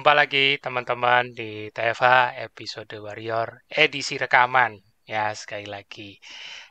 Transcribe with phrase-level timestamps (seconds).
[0.00, 6.16] Jumpa lagi teman-teman di TFH episode Warrior edisi rekaman ya sekali lagi.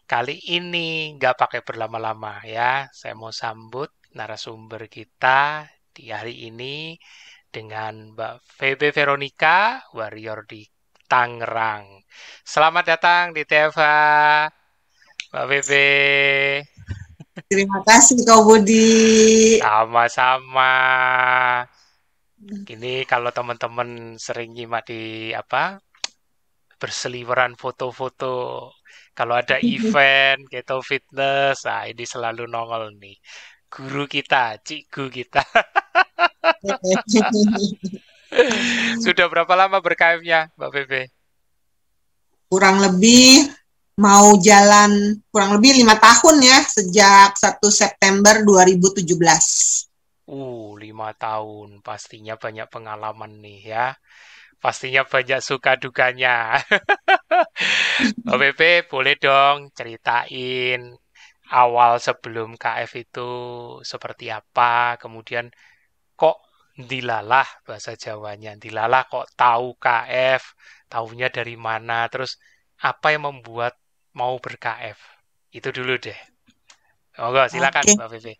[0.02, 2.90] Kali ini nggak pakai berlama-lama ya.
[2.90, 6.98] Saya mau sambut narasumber kita di hari ini
[7.54, 10.66] dengan Mbak VB Veronica Warrior di
[11.06, 12.02] Tangerang.
[12.42, 13.82] Selamat datang di TFH
[15.30, 15.72] Mbak VB.
[17.46, 19.62] Terima kasih Kau Budi.
[19.62, 20.74] Sama-sama.
[22.48, 25.76] Ini kalau teman-teman sering nyimak di apa
[26.80, 28.72] berseliweran foto-foto
[29.12, 33.20] kalau ada event gitu fitness, nah ini selalu nongol nih.
[33.70, 35.44] Guru kita, cikgu kita.
[39.04, 41.12] Sudah berapa lama berKF-nya, Mbak Bebe?
[42.50, 43.46] Kurang lebih
[44.00, 49.79] mau jalan kurang lebih lima tahun ya sejak 1 September 2017.
[50.30, 51.82] Uh, lima tahun.
[51.82, 53.86] Pastinya banyak pengalaman nih ya.
[54.62, 56.60] Pastinya banyak suka dukanya.
[58.28, 61.00] Mbak Pepe, boleh dong ceritain
[61.50, 63.32] awal sebelum KF itu
[63.82, 65.50] seperti apa, kemudian
[66.14, 66.38] kok
[66.78, 70.44] dilalah bahasa Jawanya, dilalah kok tahu KF,
[70.92, 72.38] tahunya dari mana, terus
[72.84, 73.76] apa yang membuat
[74.14, 75.00] mau ber-KF?
[75.50, 76.20] Itu dulu deh.
[77.20, 77.96] Monggo, silakan okay.
[77.98, 78.34] Mbak Pepe.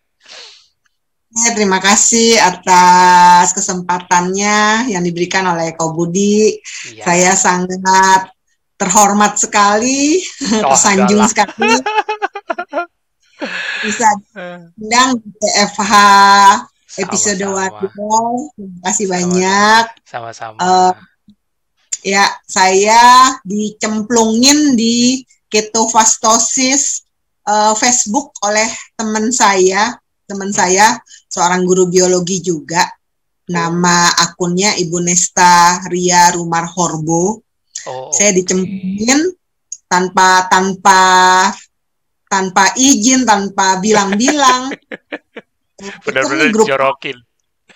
[1.30, 6.58] Ya, terima kasih atas kesempatannya yang diberikan oleh Ko Budi.
[6.90, 7.06] Ya.
[7.06, 8.34] Saya sangat
[8.74, 10.18] terhormat sekali,
[10.58, 11.70] oh, tersanjung sekali
[13.86, 14.10] bisa
[14.74, 15.92] undang di TFH
[16.98, 18.50] episode Wadio.
[18.58, 19.84] Terima kasih sama, banyak.
[20.02, 20.58] Sama-sama.
[20.58, 20.92] Uh,
[22.02, 27.06] ya, saya dicemplungin di ketofastosis
[27.46, 28.66] uh, Facebook oleh
[28.98, 29.94] teman saya
[30.30, 30.94] teman saya
[31.30, 32.82] seorang guru biologi juga
[33.50, 37.42] nama akunnya Ibu Nesta Ria Rumar Horbo.
[37.88, 39.32] Oh, saya dicemplungin
[39.88, 41.00] tanpa tanpa
[42.30, 44.70] tanpa izin, tanpa bilang-bilang.
[46.06, 47.18] Benar-benar grup jorokin.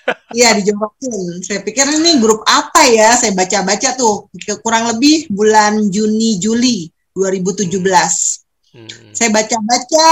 [0.37, 1.41] Iya dijorokin.
[1.41, 3.17] Saya pikir ini grup apa ya?
[3.17, 4.29] Saya baca-baca tuh
[4.61, 7.73] kurang lebih bulan Juni Juli 2017.
[8.77, 8.89] Hmm.
[9.17, 10.11] Saya baca-baca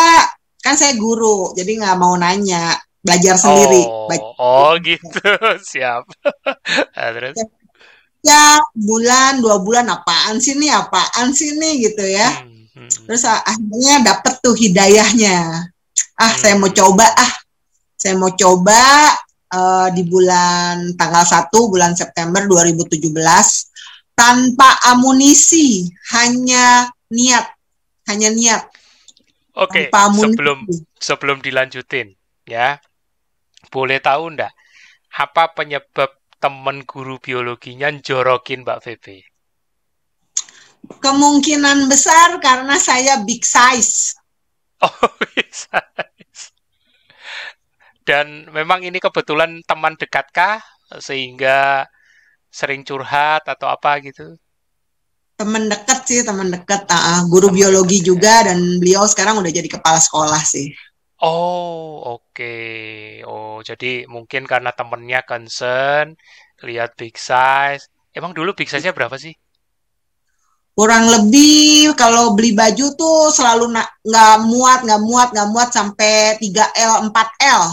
[0.63, 3.83] kan saya guru jadi nggak mau nanya belajar sendiri.
[3.85, 4.27] Oh, baca.
[4.39, 5.21] oh gitu.
[5.75, 6.03] Siap.
[6.95, 7.37] Nah, terus?
[8.23, 10.71] Ya bulan dua bulan apaan sih nih?
[10.71, 11.91] Apaan sih nih?
[11.91, 12.31] Gitu ya.
[12.47, 12.91] Hmm, hmm.
[13.11, 15.69] terus akhirnya dapet tuh hidayahnya.
[16.17, 16.39] Ah hmm.
[16.39, 17.33] saya mau coba ah.
[17.99, 19.15] Saya mau coba
[19.55, 23.15] uh, di bulan tanggal 1 bulan September 2017
[24.19, 27.47] tanpa amunisi hanya niat
[28.11, 28.63] hanya niat.
[29.53, 30.65] Oke, okay, sebelum
[30.97, 32.17] sebelum dilanjutin
[32.49, 32.81] ya,
[33.71, 34.53] boleh tahu ndak
[35.13, 36.11] apa penyebab
[36.43, 39.23] teman guru biologinya jorokin Mbak Febe?
[40.99, 44.19] Kemungkinan besar karena saya big size.
[44.83, 44.91] Oh,
[45.37, 46.51] big size.
[48.03, 50.59] Dan memang ini kebetulan teman dekatkah
[50.99, 51.87] sehingga
[52.51, 54.35] sering curhat atau apa gitu?
[55.43, 58.55] teman dekat sih teman dekat uh, guru temen biologi deket, juga ya.
[58.55, 60.71] dan beliau sekarang udah jadi kepala sekolah sih
[61.23, 63.23] oh oke okay.
[63.23, 66.19] oh jadi mungkin karena temennya concern
[66.67, 69.35] lihat big size emang dulu big size nya berapa sih
[70.73, 76.75] kurang lebih kalau beli baju tuh selalu nggak muat nggak muat nggak muat sampai 3
[76.75, 77.65] L 4 L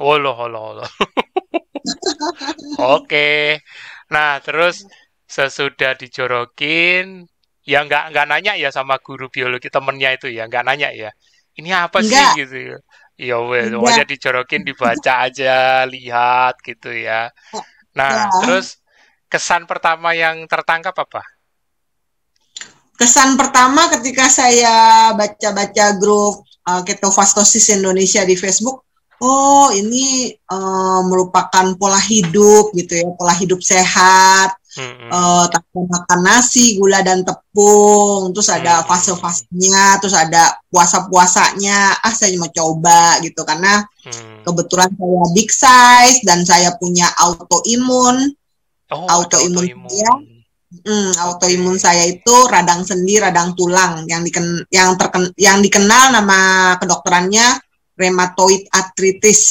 [0.00, 0.90] oh loh oh loh, oh loh.
[2.98, 3.60] oke
[4.08, 4.88] nah terus
[5.28, 7.28] sesudah dijorokin
[7.68, 11.12] ya nggak nggak nanya ya sama guru biologi temennya itu ya nggak nanya ya
[11.60, 12.32] ini apa Enggak.
[12.32, 12.78] sih gitu ya
[13.18, 17.34] ya wes pokoknya dijorokin dibaca aja lihat gitu ya.
[17.98, 18.46] Nah ya.
[18.46, 18.78] terus
[19.26, 21.22] kesan pertama yang tertangkap apa?
[22.98, 28.86] Kesan pertama ketika saya baca-baca grup uh, ketofastosis Indonesia di Facebook
[29.18, 35.10] oh ini uh, merupakan pola hidup gitu ya pola hidup sehat hmm.
[35.10, 35.44] uh,
[35.74, 38.30] makan nasi gula dan tepung.
[38.30, 41.98] Terus ada fase-fasenya terus ada puasa-puasanya.
[42.00, 44.46] Ah saya mau coba gitu karena hmm.
[44.46, 48.32] kebetulan saya big size dan saya punya autoimun.
[48.88, 50.38] Oh, autoimun ya
[50.68, 54.04] Hmm, autoimun saya itu radang sendi, radang tulang.
[54.04, 56.40] Yang diken yang terken yang dikenal nama
[56.76, 57.56] kedokterannya
[57.98, 59.42] rheumatoid arthritis.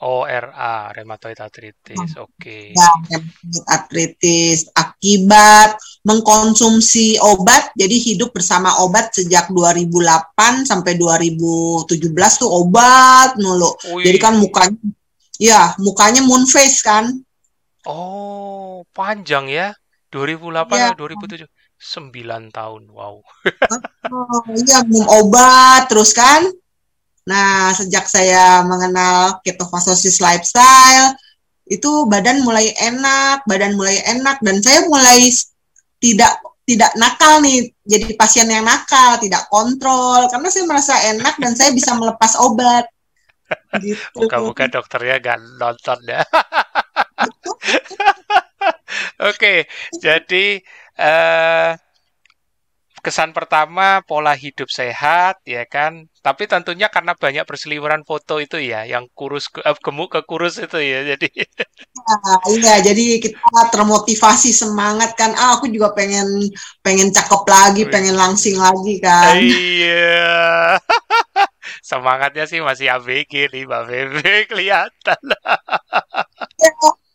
[0.00, 2.16] Oh, RA, rheumatoid arthritis.
[2.16, 2.32] Oke.
[2.40, 2.64] Okay.
[2.72, 5.76] Ya, rheumatoid arthritis akibat
[6.08, 7.76] mengkonsumsi obat.
[7.76, 13.76] Jadi hidup bersama obat sejak 2008 sampai 2017 tuh obat mulu.
[13.92, 14.02] Ui.
[14.02, 14.80] Jadi kan mukanya
[15.36, 17.12] ya, mukanya moon face kan.
[17.84, 19.76] Oh, panjang ya.
[20.10, 21.46] 2008 Ya, atau 2007?
[21.80, 22.82] 9 tahun.
[22.92, 23.24] Wow.
[24.12, 26.44] oh, iya minum obat terus kan.
[27.30, 31.14] Nah, sejak saya mengenal ketofastosis lifestyle,
[31.70, 35.30] itu badan mulai enak, badan mulai enak dan saya mulai
[36.02, 41.54] tidak tidak nakal nih, jadi pasien yang nakal, tidak kontrol karena saya merasa enak dan
[41.54, 42.90] saya bisa melepas obat
[43.78, 44.26] gitu.
[44.26, 46.22] Muka-muka dokternya gak nonton ya.
[49.30, 49.66] Oke,
[49.98, 50.62] jadi
[50.96, 51.70] eh,
[53.04, 56.06] kesan pertama pola hidup sehat ya kan?
[56.20, 60.78] Tapi tentunya karena banyak berseliweran foto itu ya yang kurus eh, gemuk ke kurus itu
[60.80, 61.28] ya jadi.
[61.96, 65.32] Nah, iya, jadi kita termotivasi semangat kan.
[65.36, 66.28] Ah, aku juga pengen
[66.84, 69.36] pengen cakep lagi, pengen langsing lagi kan.
[69.40, 70.76] iya.
[71.90, 75.22] Semangatnya sih masih ABG nih Mbak Bebe kelihatan.
[76.60, 76.70] Ya,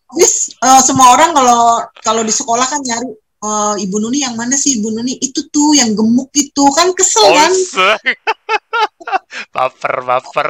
[0.09, 4.55] habis eh, semua orang kalau kalau di sekolah kan nyari eh, Ibu Nuni yang mana
[4.55, 4.79] sih?
[4.79, 5.19] Ibu Nuni?
[5.19, 6.63] Itu tuh yang gemuk itu.
[6.71, 7.51] Kan kesel kan?
[7.51, 7.97] oh
[9.55, 10.49] baper baper.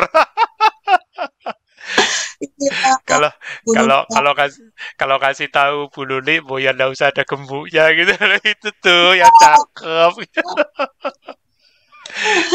[2.41, 3.31] Iya, kalau
[3.63, 4.63] kalau kalau kasih
[4.99, 8.11] kalau kasih tahu Bu Nuni mau ya nggak usah ada gemuknya gitu.
[8.53, 10.13] Itu tuh yang cakep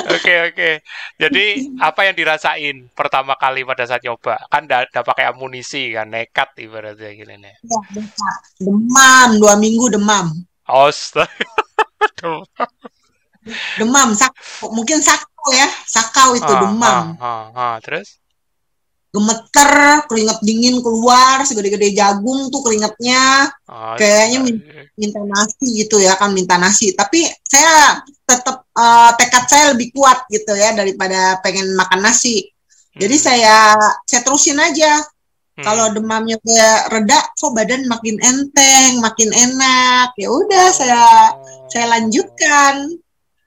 [0.09, 0.71] Oke oke.
[1.21, 1.45] Jadi
[1.89, 4.41] apa yang dirasain pertama kali pada saat nyoba?
[4.49, 7.55] Kan udah, pakai amunisi kan, nekat ibaratnya gini nih.
[7.69, 8.35] Ya, bentar.
[8.57, 10.33] Demam, dua minggu demam.
[10.65, 11.29] Astaga.
[13.77, 14.69] Demam, sakau.
[14.73, 17.17] Mungkin sakau ya, sakau itu Ah, demam.
[17.21, 17.75] ah, ah, ah.
[17.81, 18.21] Terus?
[19.11, 19.73] Gemeter,
[20.07, 23.51] keringat dingin keluar, segede-gede jagung tuh keringatnya.
[23.99, 24.83] Kayaknya min- Astaga.
[24.95, 30.29] minta nasi gitu ya kan minta nasi tapi saya tetap eh, tekad saya lebih kuat
[30.29, 32.51] gitu ya daripada pengen makan nasi
[32.93, 33.57] jadi Hmm, saya
[34.05, 35.01] saya terusin aja
[35.57, 35.63] hmm.
[35.63, 41.33] kalau demamnya udah reda kok badan makin enteng makin enak ya udah saya
[41.67, 41.91] saya Oh.
[41.95, 42.75] lanjutkan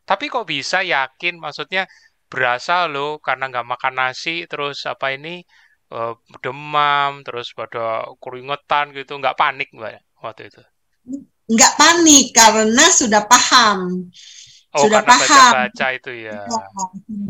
[0.04, 1.38] Tapi kok bisa yakin?
[1.38, 1.86] Maksudnya
[2.34, 5.30] berasa loh karena nggak makan nasi, terus apa ini
[5.96, 6.14] eh,
[6.44, 7.80] demam, terus pada
[8.24, 9.94] keringetan gitu, nggak panik mbak
[10.26, 10.62] waktu itu?
[11.54, 13.80] nggak panik karena sudah paham
[14.74, 16.34] Oh, sudah paham baca-baca itu ya.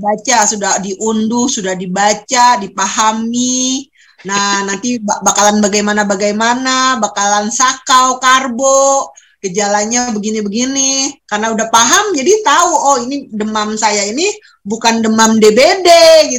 [0.03, 3.87] baca sudah diunduh sudah dibaca dipahami
[4.23, 9.11] nah nanti ba- bakalan bagaimana bagaimana bakalan sakau karbo
[9.43, 14.31] gejalanya begini-begini karena udah paham jadi tahu oh ini demam saya ini
[14.63, 15.89] bukan demam DBD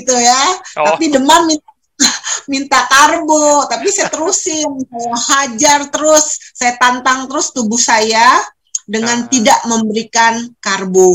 [0.00, 0.42] gitu ya
[0.80, 1.70] Oh, tapi demam minta,
[2.52, 8.40] minta karbo tapi saya terusin saya hajar terus saya tantang terus tubuh saya
[8.88, 9.28] dengan ah.
[9.28, 11.12] tidak memberikan karbo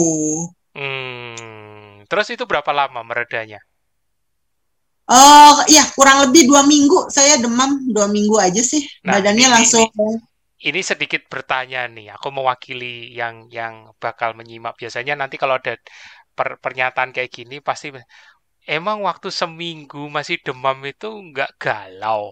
[0.79, 3.59] Hmm, terus itu berapa lama meredanya?
[5.09, 7.09] Oh, iya, kurang lebih dua minggu.
[7.09, 8.85] Saya demam dua minggu aja sih.
[9.01, 10.21] Nah, Badannya ini, langsung, ini,
[10.67, 12.05] ini sedikit bertanya nih.
[12.15, 12.85] Aku mewakili
[13.19, 13.73] yang yang
[14.03, 14.73] bakal menyimak.
[14.81, 15.73] Biasanya nanti kalau ada
[16.37, 17.87] per- pernyataan kayak gini pasti
[18.77, 22.23] emang waktu seminggu masih demam itu nggak galau.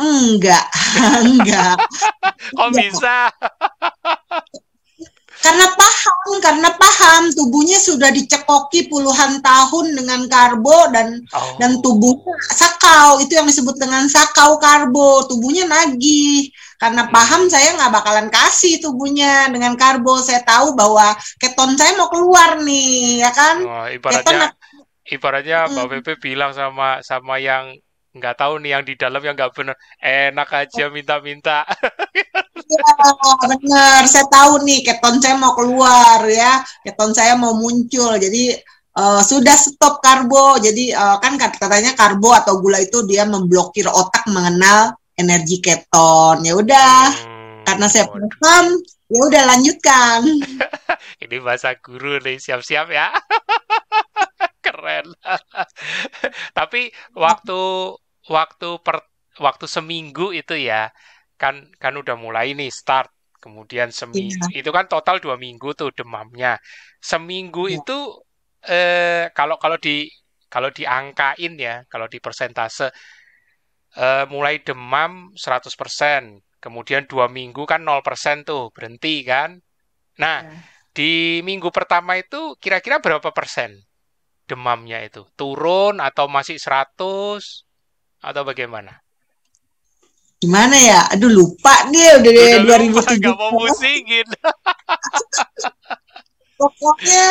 [0.00, 0.64] enggak,
[1.24, 1.76] enggak.
[2.56, 2.76] Kok Enggak.
[2.76, 3.30] bisa?
[5.40, 7.32] Karena paham, karena paham.
[7.32, 11.16] Tubuhnya sudah dicekoki puluhan tahun dengan karbo dan
[11.56, 13.24] dan Oh, tubuhnya sakau.
[13.24, 15.24] Itu yang disebut dengan sakau karbo.
[15.30, 16.52] Tubuhnya nagih.
[16.80, 17.52] Karena paham hmm.
[17.52, 20.16] saya nggak bakalan kasih tubuhnya dengan karbo.
[20.24, 23.56] Saya tahu bahwa keton saya mau keluar nih, ya kan?
[23.68, 24.48] Wah, Keton ibaratnya
[25.10, 27.76] ibaratnya Mbak Pepe bilang sama sama yang
[28.10, 31.62] nggak tahu nih yang di dalam yang nggak bener enak aja minta-minta
[32.70, 32.86] Iya,
[33.42, 34.02] benar.
[34.06, 38.14] Saya tahu nih keton saya mau keluar ya, keton saya mau muncul.
[38.14, 38.54] Jadi
[38.94, 40.54] eh, sudah stop karbo.
[40.62, 46.40] Jadi eh, kan kat- katanya karbo atau gula itu dia memblokir otak mengenal energi keton.
[46.42, 47.12] Ya udah,
[47.68, 48.66] karena saya hmm paham,
[49.12, 50.20] ya udah lanjutkan.
[51.24, 53.12] ini bahasa guru nih siap-siap ya
[54.64, 55.06] keren
[56.58, 57.60] tapi waktu
[58.28, 59.04] waktu per
[59.40, 60.92] waktu seminggu itu ya
[61.40, 63.08] kan kan udah mulai nih start
[63.40, 66.60] kemudian semi Iya, itu kan total dua minggu tuh demamnya
[67.00, 67.80] seminggu iya.
[67.80, 67.98] itu
[68.68, 70.04] eh kalau kalau di
[70.52, 72.92] kalau diangkain ya kalau di persentase
[73.96, 79.58] eh, mulai demam 100% kemudian dua minggu kan 0% tuh berhenti kan
[80.20, 80.52] nah Ya.
[80.92, 83.72] di minggu pertama itu kira-kira berapa persen
[84.44, 87.64] demamnya itu turun atau masih 100
[88.20, 89.00] atau bagaimana
[90.40, 91.04] Gimana ya?
[91.12, 93.20] Aduh lupa nih udah udah lupa 2017.
[93.20, 94.24] nggak mau musingin
[96.58, 97.26] Pokoknya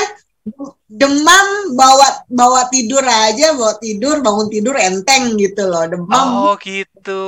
[0.89, 5.85] demam bawa bawa tidur aja, bawa tidur, bangun tidur enteng gitu loh.
[5.85, 7.25] Demam oh gitu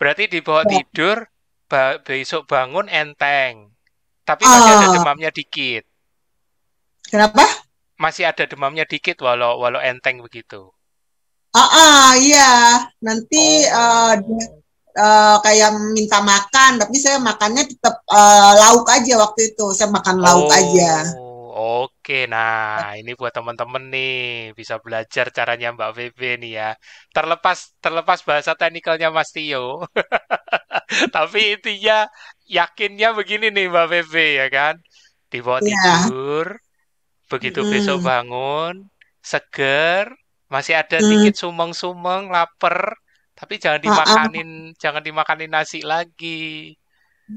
[0.00, 0.80] Berarti dibawa Ya.
[0.80, 1.28] tidur,
[1.68, 3.68] ba- besok bangun enteng.
[4.24, 5.84] Tapi masih ada Ah, demamnya dikit.
[7.04, 7.44] kenapa?
[8.00, 10.72] Masih ada demamnya dikit walau walau enteng begitu.
[11.52, 12.80] Ah, ah, iya.
[13.04, 14.16] Nanti Oh.
[14.90, 19.68] eh, kayak minta makan, tapi saya makannya tetap eh, lauk aja waktu itu.
[19.76, 21.04] Saya makan lauk aja.
[21.60, 22.12] Oke.
[22.32, 22.50] Nah,
[22.98, 24.08] ini buat teman-teman nih
[24.58, 26.64] bisa belajar caranya Mbak Febe nih ya.
[27.14, 29.58] Terlepas terlepas bahasa teknikalnya Mas Tio,
[31.14, 31.94] tapi intinya
[32.56, 34.74] yakinnya begini nih Mbak Febe ya kan.
[35.32, 35.68] Dibawa Iya.
[35.68, 36.46] tidur,
[37.32, 38.10] begitu besok Mm-mm.
[38.10, 38.74] bangun,
[39.32, 40.06] seger,
[40.54, 41.06] masih ada Mm.
[41.10, 42.78] dikit sumeng-sumeng, lapar,
[43.38, 44.28] tapi jangan Ah, ah.
[44.28, 44.48] dimakanin,
[44.82, 46.28] jangan dimakanin nasi lagi.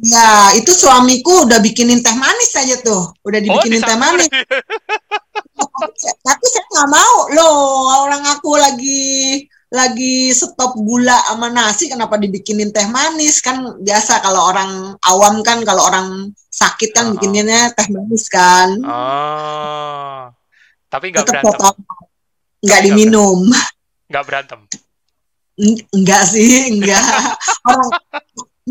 [0.01, 3.13] Ya, itu suamiku udah bikinin teh manis aja tuh.
[3.21, 4.25] Udah Oh, dibikinin teh manis.
[6.25, 7.93] Tapi saya nggak mau loh.
[8.09, 13.41] Orang aku lagi lagi stop gula sama nasi, kenapa dibikinin teh manis?
[13.41, 17.13] Kan biasa kalau orang awam kan, kalau orang sakit kan Heeh.
[17.17, 18.69] bikininnya teh manis kan.
[18.85, 20.29] Oh,
[20.89, 21.73] tapi nggak berantem, nggak
[22.65, 23.49] nggak diminum.
[24.09, 24.59] nggak berantem.
[25.93, 27.01] Enggak sih, enggak.
[27.69, 27.89] Orang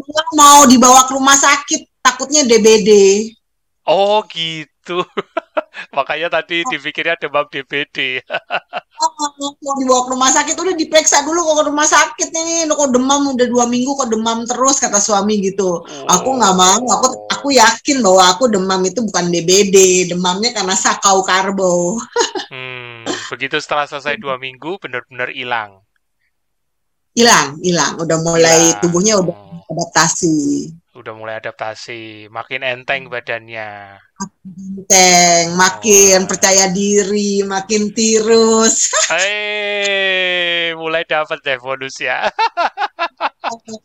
[0.00, 2.90] orang mau dibawa ke rumah sakit, takutnya DBD.
[3.84, 5.02] Oh gitu.
[5.96, 7.98] Makanya tadi dipikirnya demam DBD.
[9.02, 12.94] Oh, mau dibawa ke rumah sakit udah diperiksa dulu kok ke rumah sakit nih kok
[12.94, 17.48] demam udah dua minggu kok demam terus kata suami gitu aku nggak mau aku aku
[17.50, 21.98] yakin bahwa aku demam itu bukan DBD demamnya karena sakau karbo
[22.52, 25.81] Hmm, begitu setelah selesai dua minggu benar-benar hilang.
[27.16, 28.80] Hilang hilang udah mulai Hilang.
[28.80, 29.36] tubuhnya udah
[29.68, 30.36] adaptasi
[30.92, 33.96] udah mulai adaptasi, makin enteng badannya.
[34.86, 36.28] Teng, makin Oh.
[36.28, 42.28] percaya diri makin tirus Eh, mulai dapat deh bonus ya.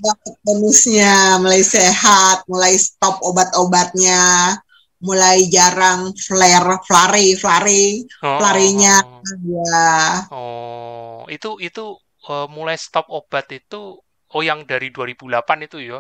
[0.04, 4.56] dapat bonusnya mulai sehat mulai stop obat-obatnya
[5.00, 7.84] mulai jarang flare flare flare
[8.26, 8.96] Oh, Flare-nya.
[9.06, 9.88] oh, ya.
[10.34, 11.84] Oh, itu itu
[12.28, 14.00] eh, mulai stop obat itu
[14.36, 16.00] oh yang dari 2008 itu ya.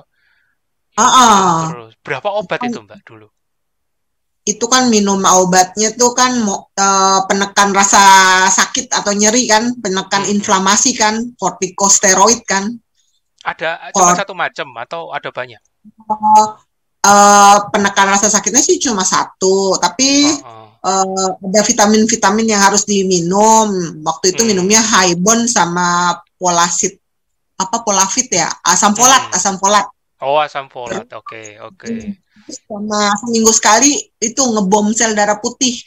[0.98, 1.70] Minum ah.
[1.72, 1.94] terus.
[2.02, 3.28] Berapa obat itu, Mbak, dulu?
[4.48, 8.00] itu kan minum obatnya tuh kan eh, penekan rasa
[8.48, 10.34] sakit atau nyeri kan, penekan Mm-mm.
[10.40, 12.72] inflamasi kan, kortikosteroid kan.
[13.44, 15.60] Ada cuma Kor- satu macam atau ada banyak?
[17.04, 20.57] Eh, penekan rasa sakitnya sih cuma satu, tapi Oh, oh.
[20.88, 21.06] Eh,
[21.38, 23.68] ada vitamin-vitamin yang harus diminum.
[24.02, 24.50] Waktu itu Hmm.
[24.50, 26.96] minumnya Hibon sama Polasit.
[27.58, 28.48] Apa Polafit ya?
[28.62, 29.36] Asam folat, Hmm.
[29.36, 29.86] asam folat.
[30.18, 31.06] Oh, asam folat.
[31.12, 31.90] Oke, oke.
[32.48, 35.78] Sama seminggu sekali itu ngebom sel darah putih.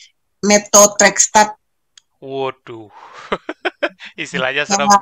[0.41, 1.55] Methotrexate.
[2.19, 2.91] Waduh.
[4.21, 4.87] Istilahnya serem.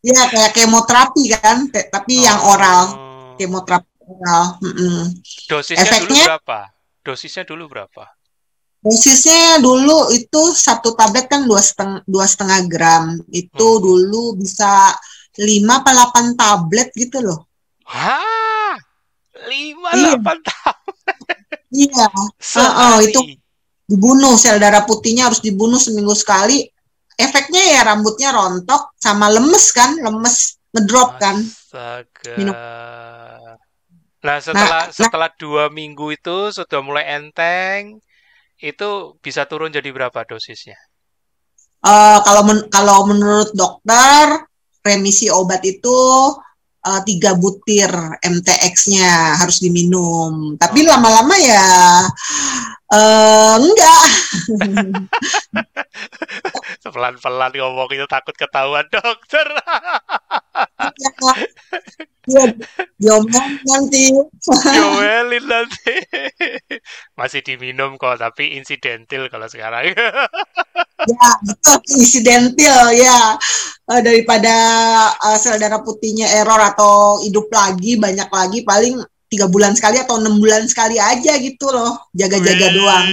[0.00, 3.36] Ya kayak kemoterapi kan, tapi yang oral, Oh.
[3.36, 4.56] kemoterapi oral.
[4.64, 5.12] Mm-mm.
[5.44, 6.24] Dosisnya dulu Efeknya?
[6.24, 6.58] berapa?
[7.04, 8.08] Dosisnya dulu berapa?
[8.80, 13.04] Dosisnya dulu itu satu tablet kan dua setengah dua setengah gram.
[13.28, 13.82] Itu Hmm.
[13.84, 14.96] dulu bisa
[15.36, 17.44] lima apa 8 tablet gitu loh.
[17.84, 18.76] Hah?
[19.46, 20.16] Lima Iya.
[20.16, 20.94] delapan tahun
[21.70, 22.06] Iya,
[22.40, 23.12] sehari.
[23.12, 23.20] itu.
[23.84, 26.62] dibunuh sel darah putihnya harus dibunuh seminggu sekali.
[27.18, 31.42] Efeknya ya rambutnya rontok sama lemes kan, lemes ngedrop kan.
[31.42, 32.34] Astaga.
[32.38, 32.54] Minum.
[34.20, 34.94] Nah, setelah nah.
[34.94, 37.98] setelah dua minggu itu sudah mulai enteng,
[38.60, 38.90] itu
[39.24, 40.76] bisa turun jadi berapa dosisnya?
[41.80, 44.44] Eh, kalau men- kalau menurut dokter
[44.84, 45.96] remisi obat itu
[46.80, 47.88] eh, tiga butir
[48.20, 50.56] MTX-nya harus diminum.
[50.60, 50.92] Tapi Oh.
[50.92, 51.66] lama-lama ya
[52.90, 54.04] eh, enggak.
[56.90, 59.46] Pelan-pelan ngomong itu takut ketahuan dokter.
[62.28, 63.16] Ya,
[63.64, 64.04] nanti.
[64.74, 65.94] Diomelin nanti.
[67.18, 69.90] Masih diminum kok, tapi insidental kalau sekarang.
[71.00, 73.32] Ya, itu insidental ya.
[73.88, 74.52] Eh, daripada
[75.16, 79.00] eh, sel darah putihnya error atau hidup lagi banyak lagi paling
[79.32, 83.08] tiga bulan sekali atau enam bulan sekali aja gitu loh jaga-jaga Wih, doang.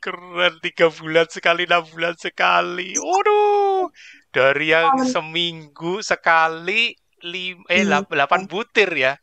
[0.00, 2.92] Keren, tiga bulan sekali, enam bulan sekali.
[2.96, 3.88] Waduh,
[4.32, 6.92] dari yang seminggu sekali,
[7.24, 9.16] lim eh, lap- delapan butir ya.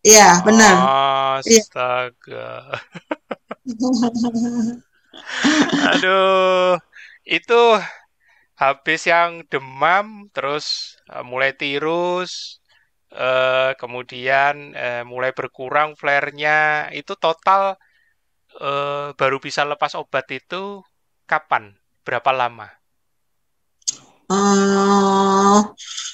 [0.00, 0.74] Iya benar.
[1.44, 1.60] Iya.
[1.60, 2.48] Astaga.
[5.92, 6.80] Aduh,
[7.28, 7.60] itu
[8.56, 12.60] habis yang demam, terus eh, mulai tirus,
[13.12, 16.88] eh, kemudian eh, mulai berkurang flare-nya.
[16.92, 17.76] Itu total
[19.14, 20.82] baru bisa lepas obat itu
[21.22, 21.70] kapan?
[22.02, 22.66] Berapa lama?
[24.30, 25.58] Eh,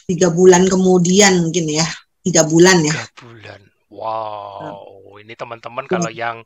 [0.05, 1.89] tiga bulan kemudian mungkin ya
[2.21, 3.61] tiga bulan ya Tiga bulan.
[3.97, 6.45] Wow, ini teman-teman kalau yang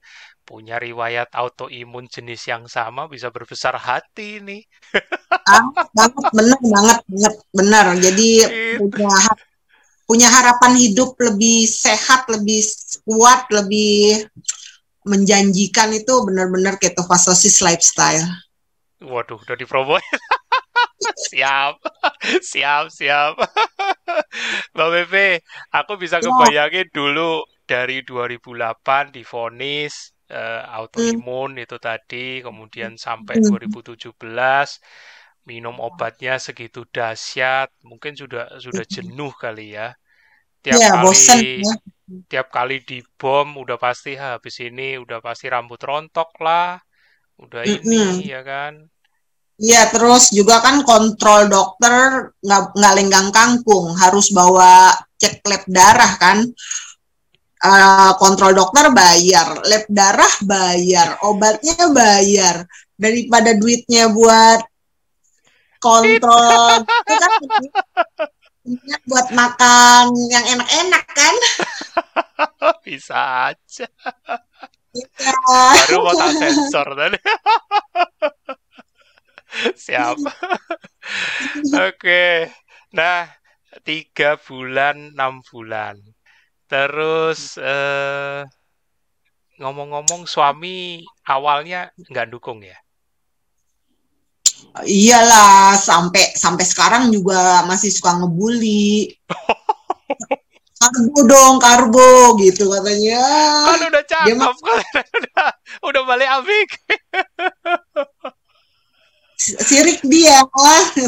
[0.49, 4.63] punya riwayat autoimun jenis yang sama bisa berbesar hati nih.
[5.55, 5.65] ah,
[5.97, 8.79] banget benar banget banget benar jadi Gitu.
[8.79, 9.15] punya
[10.09, 12.61] punya harapan hidup lebih sehat lebih
[13.07, 14.27] kuat lebih
[15.11, 18.27] menjanjikan itu benar-benar ketofastosis lifestyle
[19.01, 19.97] Waduh, udah dipromo.
[21.31, 21.75] Siap,
[22.45, 23.33] siap, siap.
[24.75, 25.27] Mbak Bebe,
[25.75, 29.95] aku bisa ya kebayangin dulu dari 2008 divonis
[30.31, 30.63] eh,
[30.97, 34.69] hmm, autoimun itu tadi, kemudian sampai hmm, 2017
[35.51, 38.95] minum obatnya segitu dahsyat, mungkin sudah sudah hmm.
[38.95, 39.95] jenuh kali ya.
[40.65, 41.73] Tiap ya bosan kali ya
[42.31, 46.79] tiap kali dibom udah pasti "Ah, habis ini udah pasti rambut rontok lah,
[47.45, 48.73] udah ini ya kan.
[49.61, 56.13] Iya, terus juga kan kontrol dokter nggak nggak lenggang kangkung, harus bawa cek lab darah
[56.17, 56.49] kan.
[57.61, 62.65] Eh, kontrol dokter bayar, lab darah bayar, obatnya bayar.
[62.97, 64.65] Daripada duitnya buat
[65.77, 71.35] kontrol, itu kan buat makan yang enak-enak kan.
[72.85, 73.87] Bisa aja.
[74.97, 75.37] Iya.
[75.85, 77.19] Baru mau tak sensor tadi.
[79.87, 80.17] Siap.
[81.89, 82.51] Oke.
[82.95, 83.27] Nah,
[83.83, 85.99] tiga bulan, enam bulan.
[86.71, 88.47] Terus eh,
[89.59, 92.79] ngomong-ngomong suami awalnya nggak dukung ya?
[94.87, 99.11] Iyalah, sampai sampai sekarang juga masih suka ngebully.
[100.81, 103.21] Karbo dong, karbo gitu katanya.
[103.69, 105.49] Kan udah cakep kan udah
[105.93, 106.69] udah balik abik.
[109.41, 110.45] Sirik dia,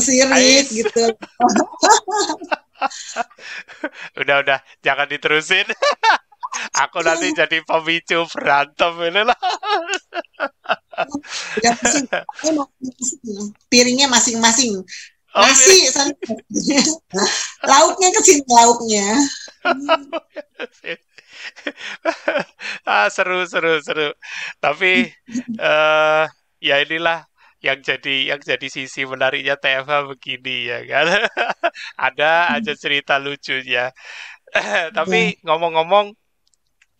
[0.00, 0.72] sirik Ais.
[0.72, 1.12] gitu.
[4.18, 5.66] Udah udah jangan diterusin.
[6.84, 9.38] Aku nanti jadi pemicu berantem ini lah.
[11.56, 12.04] Udah pusing.
[12.10, 13.46] Masing-masing.
[13.72, 14.84] Piringnya masing-masing.
[15.32, 15.88] Oh, Nasi
[17.72, 19.16] lauknya ke sini lauknya.
[22.84, 24.12] ah, seru seru seru.
[24.60, 25.08] Tapi
[25.56, 26.24] eh
[26.60, 27.31] ya inilah
[27.62, 31.06] yang jadi yang jadi sisi menariknya TFH begini ya kan.
[32.10, 33.94] Ada aja cerita lucunya.
[34.52, 34.90] Ya.
[34.96, 36.12] Tapi ngomong-ngomong,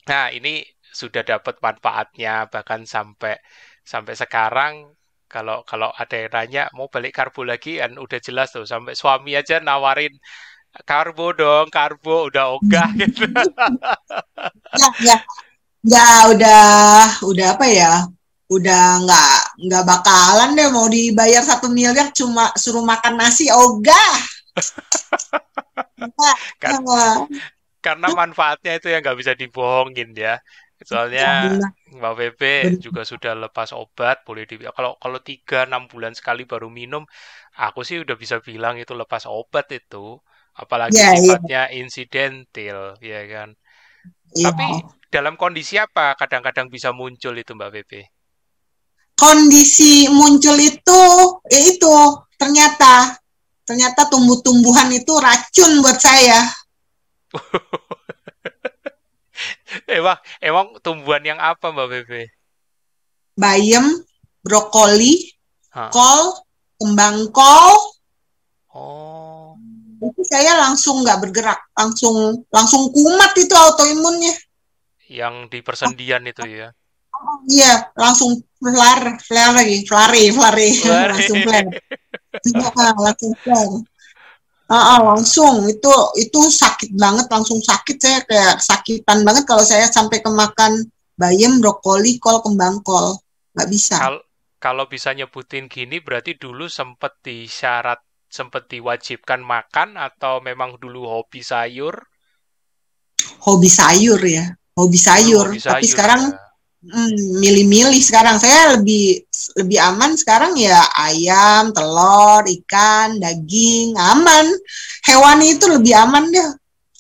[0.09, 3.37] nah ini sudah dapat manfaatnya bahkan sampai
[3.83, 4.73] sampai sekarang
[5.33, 9.33] kalau kalau ada yang nanya mau balik karbo lagi kan udah jelas tuh sampai suami
[9.33, 10.13] aja nawarin
[10.85, 13.29] karbo dong, karbo udah ogah gitu.
[14.73, 15.17] Ya, ya,
[15.85, 16.65] ya udah
[17.21, 17.93] udah apa ya?
[18.55, 19.35] Udah nggak
[19.67, 24.13] nggak bakalan deh mau dibayar satu miliar cuma suruh makan nasi ogah.
[26.61, 27.29] Kan enggak.
[27.85, 30.35] karena manfaatnya itu yang nggak bisa dibohongin ya.
[30.91, 32.13] Ya, Soalnya benar, Mbak
[32.63, 32.83] benar.
[32.85, 37.03] juga sudah lepas obat, boleh di kalau kalau tiga enam bulan sekali baru minum,
[37.65, 40.19] aku sih udah bisa bilang itu lepas obat itu.
[40.63, 42.79] Apalagi Ya, iya, sifatnya insidentil,
[43.11, 43.49] ya kan.
[44.37, 44.53] iya.
[44.53, 44.67] Tapi
[45.15, 48.01] dalam kondisi apa kadang-kadang bisa muncul itu Mbak Pepe?
[49.23, 51.03] Kondisi muncul itu,
[51.47, 51.95] ya itu
[52.35, 53.15] ternyata
[53.63, 56.43] ternyata tumbuh-tumbuhan itu racun buat saya.
[59.89, 62.23] Emang emang tumbuhan yang apa Mbak Pepe?
[63.39, 64.05] Bayam,
[64.45, 65.33] brokoli,
[65.73, 65.89] Hah.
[65.89, 66.37] kol,
[66.77, 67.73] kembang kol,
[68.73, 69.53] Oh,
[70.01, 74.33] itu saya langsung nggak bergerak, langsung langsung kumat itu autoimunnya.
[75.13, 76.73] yang di persendian itu ya.
[77.51, 80.69] Iya, langsung flare, flare lagi, flare, flare,
[81.11, 81.71] langsung flare,
[82.79, 83.77] Ah, langsung flare.
[84.73, 89.85] Ah, ah, langsung itu itu sakit banget, langsung sakit saya kayak sakitan banget kalau saya
[89.91, 90.89] sampai kemakan
[91.21, 93.21] bayam, brokoli, kol, kembang kol,
[93.53, 94.01] nggak bisa.
[94.01, 94.25] Kal-
[94.63, 98.01] kalau bisa nyebutin gini berarti dulu sempet disyarat
[98.33, 101.93] sempet diwajibkan makan atau memang dulu hobi sayur?
[103.45, 105.47] Hobi sayur ya, hobi Dulu sayur.
[105.53, 106.52] hobi Tapi sayur sekarang ya.
[106.83, 109.23] Hmm, milih-milih sekarang saya lebih
[109.55, 114.51] lebih aman sekarang ya ayam, telur, ikan, daging aman.
[115.07, 116.43] Hewani itu lebih aman deh,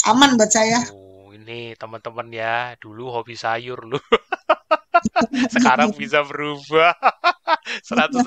[0.06, 0.86] aman buat saya.
[0.94, 3.98] Oh, ini teman-teman ya, dulu hobi sayur lu.
[5.58, 6.94] Sekarang bisa berubah
[7.90, 8.22] 180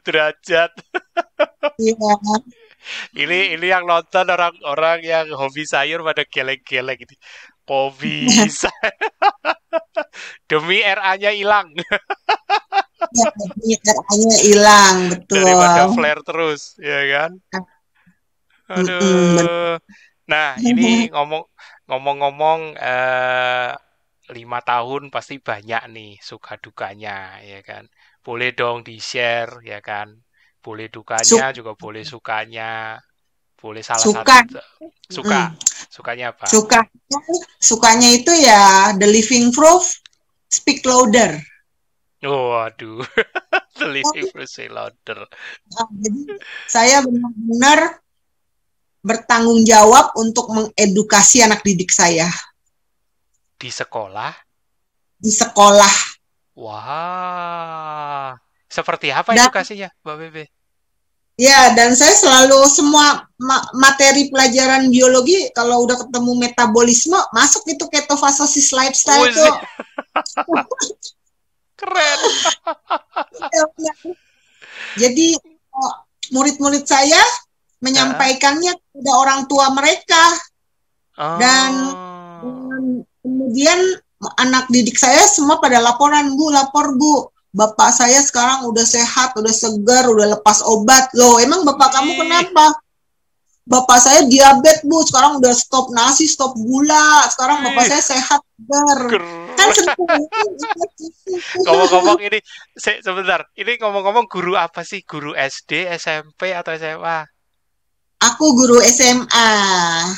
[0.00, 0.72] derajat.
[1.76, 2.16] Iya,
[3.12, 7.16] Ini ini yang nonton orang-orang yang hobi sayur pada geleng-geleng ini.
[7.68, 8.72] Kok bisa?
[10.50, 11.96] Demi RA-nya hilang ya,
[13.64, 15.40] ini RA-nya hilang, betul.
[15.44, 17.30] daripada flare terus, ya kan?
[18.74, 19.48] Bener.
[19.48, 19.80] Aduh.
[20.30, 21.42] Nah, ini ngomong
[21.88, 23.70] ngomong-ngomong eh,
[24.36, 27.84] lima tahun pasti banyak nih suka dukanya, ya kan?
[28.24, 30.08] Boleh dong di-share, ya kan?
[30.64, 33.00] Boleh dukanya Su- juga boleh sukanya,
[33.58, 34.38] boleh salah satu suka,
[35.10, 35.40] suka.
[35.50, 35.58] mm,
[35.90, 36.46] Sukanya apa?
[36.46, 36.80] suka,
[37.58, 39.98] sukanya itu ya The Living Proof,
[40.48, 41.42] Speak Louder.
[42.26, 43.02] Oh, aduh.
[43.78, 45.26] The Living Bruce Louder.
[45.70, 46.22] Nah, jadi
[46.66, 48.02] saya benar-benar
[49.06, 52.26] bertanggung jawab untuk mengedukasi anak didik saya
[53.58, 54.34] Di sekolah.
[55.18, 55.94] di sekolah.
[56.58, 58.34] Wah.
[58.68, 60.44] Seperti apa Dan edukasinya, Mbak Bebe?
[61.38, 67.86] Ya, dan saya selalu semua ma- materi pelajaran biologi kalau udah ketemu metabolisme masuk itu
[67.86, 69.54] ketofastosis lifestyle Wih, tuh.
[71.78, 72.20] keren.
[75.00, 75.94] Jadi eh,
[76.34, 77.22] murid-murid saya
[77.78, 80.34] menyampaikannya kepada orang tua mereka
[81.18, 81.34] Oh.
[81.34, 81.74] dan
[83.26, 83.98] kemudian
[84.38, 89.54] anak didik saya semua pada laporan bu lapor bu bapak saya sekarang udah sehat udah
[89.54, 91.10] segar udah lepas obat.
[91.16, 92.66] Loh emang bapak kamu Ih, kenapa?
[93.68, 95.04] Bapak saya diabetes bu.
[95.04, 97.28] Sekarang udah stop nasi stop gula.
[97.28, 99.00] Sekarang bapak ih, saya sehat segar.
[99.58, 99.68] Kan
[101.68, 102.40] Ngomong-ngomong ini,
[102.72, 103.44] se- sebentar.
[103.52, 105.04] Ini ngomong-ngomong guru apa sih?
[105.04, 107.28] Guru SD, SMP, atau SMA?
[108.18, 109.50] aku guru SMA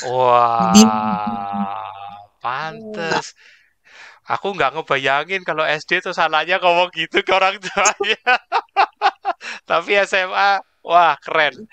[0.09, 0.73] Wah,
[2.41, 3.37] pantes.
[4.31, 8.23] Aku nggak ngebayangin kalau SD tuh salahnya ngomong gitu ke orang tuanya.
[9.71, 11.67] Tapi SMA, wah keren.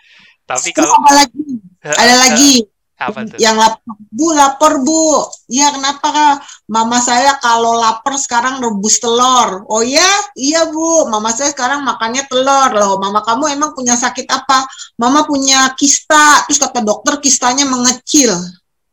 [0.47, 1.45] Tapi kalau apa lagi?
[1.85, 2.53] Ada lagi?
[2.97, 3.37] Apa tuh?
[3.37, 5.29] yang lapor bu lapor bu.
[5.53, 6.35] Ya kenapa kak?
[6.65, 9.69] Mama saya kalau lapar sekarang rebus telur.
[9.69, 11.05] Oh ya iya bu.
[11.05, 12.73] Mama saya sekarang makannya telur.
[12.73, 14.65] Loh mama kamu emang punya sakit apa?
[14.97, 16.41] Mama punya kista.
[16.49, 18.33] Terus kata dokter kistanya mengecil.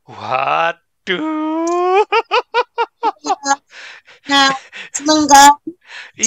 [0.05, 2.05] Waduh.
[4.31, 4.51] nah
[4.97, 5.53] seneng kan?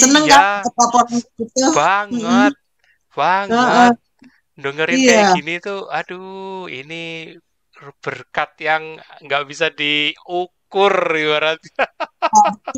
[0.00, 1.06] Seneng kan Iya, dapat laporan
[1.38, 1.68] gitu?
[1.76, 2.52] Banget,
[3.18, 3.92] banget.
[3.92, 3.92] Heeh,
[4.62, 5.02] Dengerin iya.
[5.08, 6.94] kayak gini tuh, aduh, ini
[8.04, 8.84] berkat yang
[9.24, 11.84] nggak bisa diukur ibaratnya.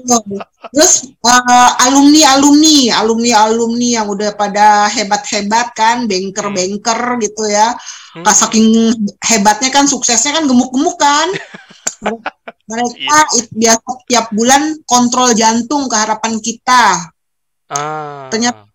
[0.07, 0.41] betul.
[0.71, 7.01] Terus eh, alumni alumni alumni alumni yang udah pada hebat hebat kan banker Hmm, banker
[7.25, 7.75] gitu ya.
[8.15, 8.95] Hmm, saking
[9.27, 11.29] hebatnya kan suksesnya kan gemuk-gemuk kan
[12.67, 13.39] mereka iya.
[13.39, 17.13] it- biasa tiap bulan kontrol jantung ke harapan kita.
[18.33, 18.67] Ternyata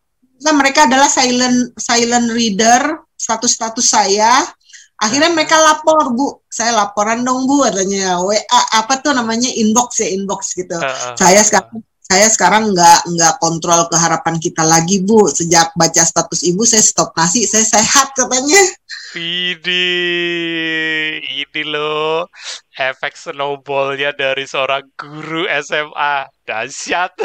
[0.46, 4.46] Ah, mereka adalah silent silent reader status-status saya.
[4.96, 6.28] Akhirnya mereka heeh, lapor bu.
[6.48, 8.22] Saya laporan dong bu katanya.
[8.22, 9.50] WA apa tuh namanya?
[9.50, 10.78] Inbox ya inbox gitu.
[10.78, 16.06] Heeh, saya sekarang saya sekarang nggak nggak kontrol ke harapan kita lagi bu sejak baca
[16.06, 18.62] status ibu saya stop nasi saya sehat katanya
[19.16, 19.88] Ini,
[21.24, 22.28] ini loh
[22.76, 26.28] efek snowballnya dari seorang guru SMA.
[26.46, 27.16] Dahsyat.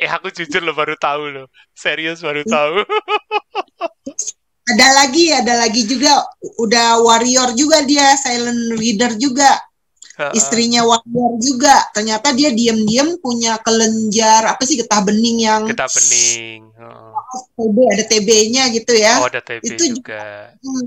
[0.00, 1.46] Eh, aku jujur loh baru tahu loh.
[1.76, 2.80] Serius baru tahu.
[4.66, 6.26] ada lagi ada lagi juga
[6.58, 9.46] udah warrior juga dia silent reader juga
[10.32, 16.72] Istrinya warrior juga ternyata dia diam-diam punya kelenjar apa sih getah bening yang Getah bening.
[16.72, 17.10] Heeh.
[17.56, 20.56] TB ada TB-nya gitu ya Oh, ada TB itu juga.
[20.56, 20.84] hmm,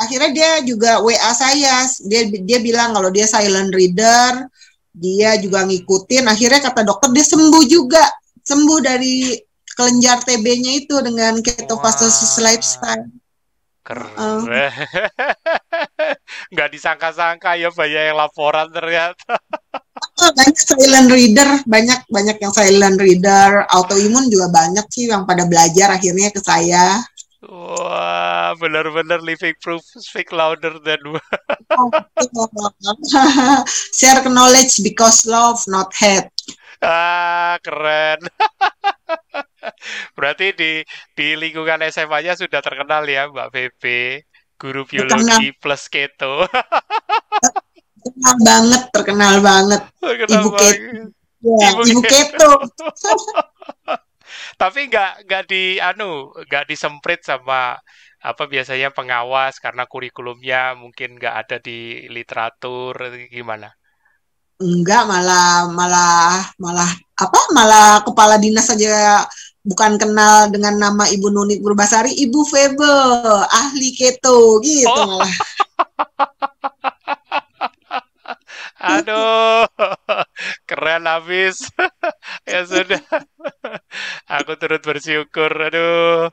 [0.00, 4.48] akhirnya dia juga WA saya dia dia bilang kalau dia silent reader
[4.96, 8.00] dia juga ngikutin akhirnya kata dokter dia sembuh juga
[8.40, 9.36] sembuh dari
[9.76, 13.04] kelenjar TB-nya itu dengan ketofastosis Wah, lifestyle
[13.84, 14.40] keren.
[16.52, 19.40] Nggak disangka-sangka ya banyak yang laporan ternyata.
[20.20, 25.96] Banyak silent reader, banyak banyak yang silent reader, autoimun juga banyak sih yang pada belajar
[25.96, 27.00] akhirnya ke saya.
[27.40, 31.00] Wah, benar-benar living proof speak louder than
[33.96, 36.28] Share knowledge because love, not hate.
[36.84, 38.20] Ah, keren.
[40.16, 40.72] Berarti di
[41.16, 44.24] di lingkungan SMA-nya sudah terkenal ya, Mbak Bebe,
[44.60, 46.44] guru Terkenal, biologi plus keto.
[48.04, 49.80] terkenal banget, terkenal banget.
[50.04, 51.08] Terkenal Ibu Keto, banget.
[51.40, 52.50] ya, Ibu Ibu keto.
[52.60, 52.88] Keto.
[54.60, 57.80] Tapi nggak nggak di anu, nggak disemprit sama
[58.20, 62.92] apa biasanya pengawas karena kurikulumnya mungkin nggak ada di literatur
[63.32, 63.72] gimana?
[64.60, 67.40] Enggak, malah malah malah apa?
[67.56, 69.24] Malah kepala dinas saja
[69.68, 72.94] bukan kenal dengan nama Ibu Nunit Purbasari, Ibu Febe,
[73.50, 75.28] ahli keto gitu Oh, malah.
[78.80, 79.66] aduh,
[80.68, 81.56] keren habis.
[82.50, 82.98] Ya sudah,
[84.36, 85.50] aku turut bersyukur.
[85.54, 86.26] Aduh,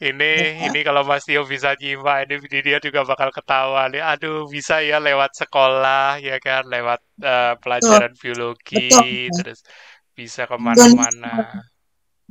[0.00, 0.32] Ini
[0.66, 4.00] ini kalau Mas Tio bisa nyimak ini dia juga bakal ketawa nih.
[4.12, 9.36] Aduh, bisa ya lewat sekolah ya kan, lewat betul, pelajaran biologi betul.
[9.36, 9.60] terus
[10.16, 11.36] bisa ke mana-mana.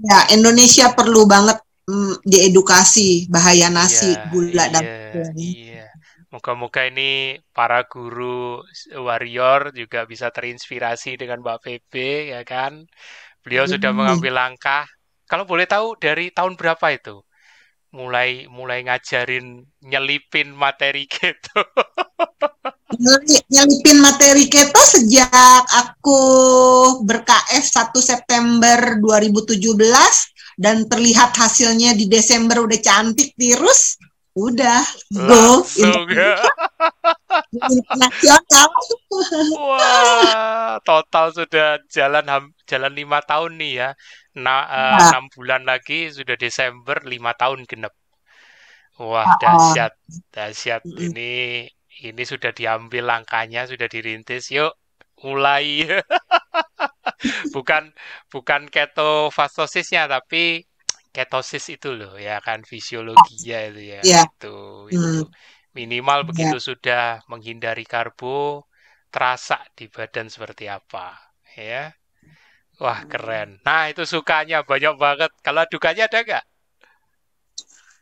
[0.08, 1.58] Ya, Indonesia perlu banget
[1.90, 5.32] mm, diedukasi bahaya Iya, nasi, gula dan iya, tepung.
[5.40, 5.78] iya.
[6.32, 7.02] Moga-moga ini
[7.56, 8.62] para guru
[9.08, 12.74] warrior juga bisa terinspirasi dengan Mbak Febe ya kan.
[13.44, 13.98] Beliau sudah Hmm.
[13.98, 14.84] mengambil langkah.
[15.30, 17.16] Kalau boleh tahu dari tahun berapa itu?
[17.98, 19.46] Mulai mulai ngajarin
[19.90, 21.60] nyelipin materi gitu.
[22.98, 26.22] Nyeli- Nyelipin materi keto sejak aku
[27.06, 33.96] ber-KF 1 September 2017 dan terlihat hasilnya di Desember udah cantik tirus,
[34.34, 34.82] udah
[35.14, 35.64] go
[36.10, 36.36] ya.
[37.54, 38.68] internasional.
[39.54, 42.26] Wah, total sudah jalan
[42.66, 43.90] jalan lima tahun nih ya.
[44.40, 47.94] Nah, Nah, enam bulan lagi sudah Desember lima tahun genep.
[49.00, 49.94] Wah, oh, dahsyat,
[50.36, 50.84] dahsyat.
[50.84, 51.32] mm, Ini
[52.08, 54.44] ini sudah diambil langkahnya, sudah dirintis.
[54.56, 54.72] Yuk,
[55.26, 55.66] mulai.
[57.56, 57.84] Bukan
[58.34, 60.66] bukan ketofastosisnya, tapi
[61.16, 64.02] ketosis itu loh ya kan fisiologinya itu ya.
[64.02, 64.48] ya, Itu
[64.92, 65.22] mm, itu
[65.78, 66.30] minimal ya.
[66.30, 68.66] begitu sudah menghindari karbo,
[69.14, 71.14] terasa di badan seperti apa
[71.58, 71.92] ya.
[72.84, 73.50] Wah, keren.
[73.68, 75.32] Nah, itu sukanya banyak banget.
[75.46, 76.44] Kalau dukanya ada nggak?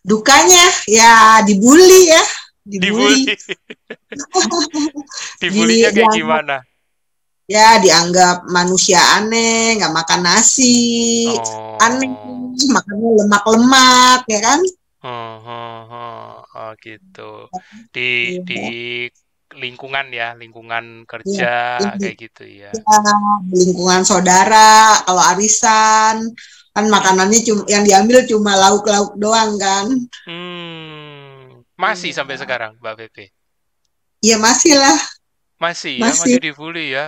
[0.07, 2.21] Dukanya ya dibully ya,
[2.71, 3.23] Dibully.
[3.31, 3.37] dibully.
[5.41, 6.55] Dibulinya Di, kayak gimana?
[7.53, 10.75] ya dianggap manusia aneh, nggak makan nasi,
[11.85, 14.59] aneh, Oh, makannya lemak-lemak, ya kan?
[15.03, 16.21] oh, oh, oh,
[16.57, 17.21] oh, gitu.
[17.93, 17.99] Di
[18.47, 18.71] di Iya,
[19.61, 21.45] lingkungan ya, lingkungan kerja
[21.81, 22.73] Ini kayak gitu ya.
[22.87, 23.13] ya,
[23.53, 26.15] lingkungan saudara, kalau arisan,
[26.75, 29.85] kan makanannya cuma yang diambil cuma lauk-lauk doang kan?
[30.25, 30.56] Hmm,
[31.83, 33.25] masih Iya, sampai sekarang, Mbak Pepe.
[34.25, 34.97] iya masih lah,
[35.63, 36.21] Masih ya, masih.
[36.21, 37.05] masih dibully ya.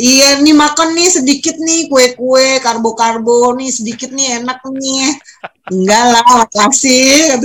[0.00, 5.04] Iya nih makan nih sedikit nih kue-kue karbo-karbo nih sedikit nih enak nih.
[5.72, 7.36] Enggak lah, makasih.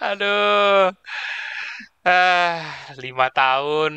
[0.00, 0.92] Aduh,
[2.06, 2.58] ah,
[3.02, 3.92] lima tahun.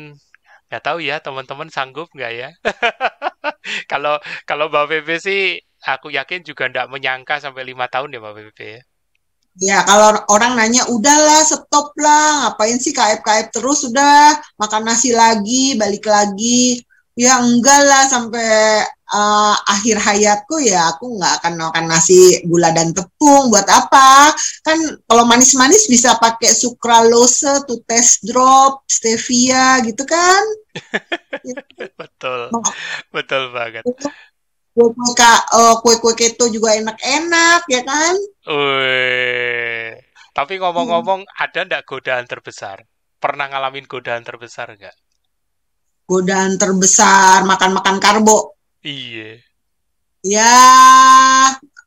[0.68, 2.48] Nggak tahu ya, teman-teman sanggup nggak ya?
[3.90, 4.14] Kalau
[4.48, 5.40] kalau Mbak Pepe sih,
[5.92, 8.80] aku yakin juga nggak menyangka sampai lima tahun ya Mbak Pepe ya.
[9.56, 15.72] Ya kalau orang nanya udahlah stop lah, ngapain sih KF-KF terus udah makan nasi lagi,
[15.80, 16.84] balik lagi.
[17.16, 22.92] Ya enggak lah sampai uh, akhir hayatku ya aku nggak akan makan nasi gula dan
[22.92, 23.48] tepung.
[23.48, 24.36] Buat apa?
[24.60, 30.44] Kan kalau manis-manis bisa pakai sucralose, toothpaste drop, stevia gitu kan.
[31.96, 32.52] Betul,
[33.12, 33.84] betul banget.
[34.76, 38.14] Kue-kue eh, kue-kue keto juga enak-enak ya kan?
[38.44, 39.96] Wih.
[40.36, 40.68] Tapi Hmm.
[40.68, 42.84] ngomong-ngomong, ada nggak godaan terbesar?
[43.16, 44.92] Pernah ngalamin godaan terbesar nggak?
[46.04, 48.52] Godaan terbesar makan-makan karbo.
[48.84, 49.40] Iya.
[50.20, 50.52] Ya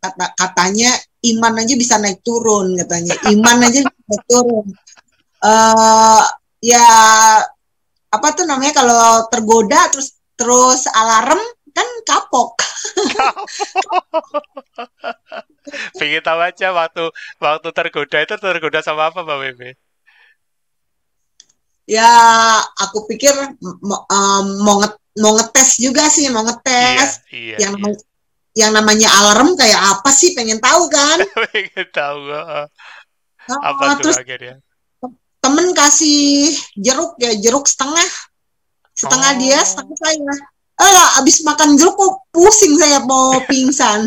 [0.01, 0.91] kata katanya
[1.29, 3.13] iman aja bisa naik turun katanya.
[3.29, 4.65] Iman aja bisa naik turun.
[5.45, 6.23] Eh
[6.65, 6.87] ya
[8.09, 11.39] apa tuh namanya kalau tergoda terus terus alarm
[12.09, 12.49] kapok.
[15.99, 17.01] Pengen tahu aja waktu
[17.43, 19.69] waktu tergoda itu tergoda sama apa Mbak Bebe?
[21.89, 22.05] Ya
[22.77, 26.45] aku pikir em, mau nge- mau ngetes juga sih, mau
[26.79, 27.91] Iya, ngetes iya, yang iya.
[28.61, 31.17] yang namanya alarm kayak apa sih pengen tahu kan?
[31.53, 32.63] Pengen tahu heeh.
[33.69, 34.55] apa Oh, tuh terus akhirnya?
[35.43, 38.09] temen kasih jeruk ya jeruk setengah
[39.01, 40.33] setengah dia Oh, setengah saya
[40.85, 44.01] ah abis makan jeruk pusing saya mau pingsan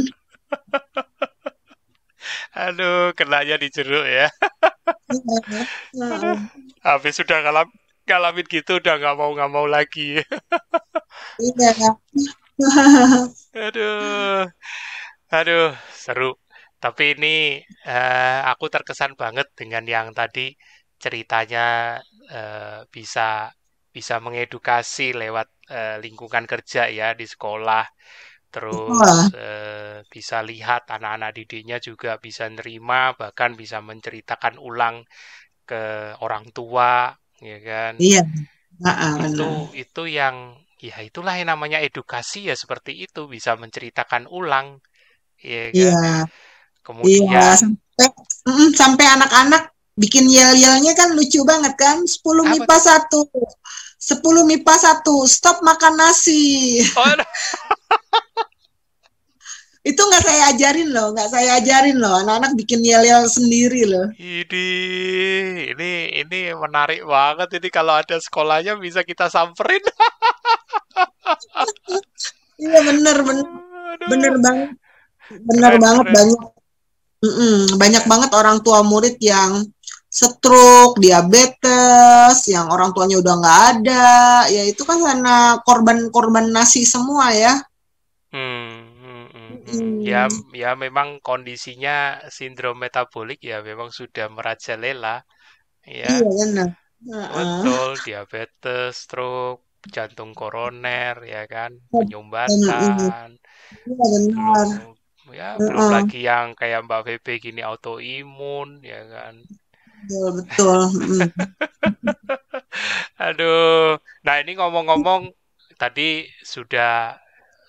[2.56, 4.26] aduh, kenanya di jeruk ya.
[6.12, 6.52] Aduh, Iya.
[6.86, 7.68] habis sudah ngalam
[8.08, 10.00] ngalamin gitu udah nggak mau nggak mau lagi.
[11.38, 11.88] Iya.
[13.66, 14.46] Aduh,
[15.36, 15.64] aduh,
[16.04, 16.24] seru.
[16.82, 17.26] Tapi ini
[17.88, 20.40] eh, aku terkesan banget dengan yang tadi
[21.02, 21.60] ceritanya
[22.34, 23.20] eh, bisa
[23.96, 27.84] bisa mengedukasi lewat eh, lingkungan kerja ya di sekolah.
[28.52, 29.00] Terus
[29.32, 35.08] eh, bisa lihat anak-anak didiknya juga bisa nerima bahkan bisa menceritakan ulang
[35.64, 37.96] ke orang tua ya kan?
[37.96, 38.22] Iya.
[38.84, 39.80] Nah, itu benar.
[39.80, 40.36] itu yang
[40.82, 44.84] ya itulah yang namanya edukasi ya seperti itu bisa menceritakan ulang
[45.40, 45.90] ya iya.
[45.90, 45.96] kan?
[45.96, 46.22] Iya.
[46.82, 48.08] kemudian sampai
[48.74, 52.02] sampai anak-anak bikin yel-yelnya kan lucu banget kan?
[52.02, 52.58] 10 Apa?
[52.58, 53.06] MIPA 1
[54.02, 57.06] 10 MIPA satu stop makan nasi Oh,
[59.82, 62.14] Itu nggak saya ajarin loh, nggak saya ajarin loh.
[62.22, 64.14] Anak-anak bikin yel-yel sendiri loh.
[64.14, 64.66] Ini,
[65.74, 65.90] ini,
[66.22, 67.58] ini menarik banget.
[67.58, 69.82] Ini kalau ada sekolahnya bisa kita samperin.
[72.62, 74.68] Iya bener, bener, Aduh, bener banget,
[75.50, 76.14] bener keren, banget keren.
[76.14, 76.40] banyak.
[77.22, 79.66] Mm-mm, banyak banget orang tua murid yang
[80.18, 84.06] stroke, diabetes, yang orang tuanya udah nggak ada.
[84.54, 87.54] Ya itu kan karena korban-korban nasi semua ya.
[88.32, 88.68] Hmm,
[89.02, 89.84] hmm, hmm, hmm.
[90.10, 90.20] Ya,
[90.62, 91.92] ya memang kondisinya
[92.36, 95.08] sindrom metabolik ya memang sudah merajalela
[96.08, 96.24] iya ya.
[96.36, 96.68] benar.
[97.08, 97.32] Heeh.
[97.34, 99.62] Betul, diabetes, stroke,
[99.94, 101.98] jantung koroner ya kan, Mm-mm.
[101.98, 103.28] penyumbatan,
[103.90, 104.68] Iya benar.
[104.68, 104.90] belum
[105.40, 109.34] ya belum lagi yang kayak Mbak Febe gini autoimun ya kan.
[110.02, 110.80] Betul, betul.
[110.98, 111.28] Mm.
[113.28, 113.98] Aduh.
[114.26, 115.30] Nah, ini ngomong-ngomong
[115.78, 117.16] tadi sudah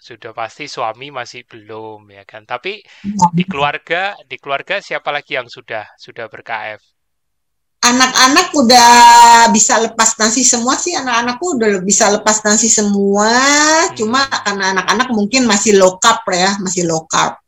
[0.03, 2.43] sudah pasti suami masih belum ya kan.
[2.43, 2.83] Tapi
[3.31, 6.81] di keluarga, di keluarga siapa lagi yang sudah sudah ber-KF?
[7.83, 8.91] Anak-anak udah
[9.51, 13.27] bisa lepas nasi semua sih, anak-anakku udah bisa lepas nasi semua.
[13.91, 14.39] Cuma Hmm.
[14.47, 17.42] karena anak-anak mungkin masih low carb ya, masih low carb.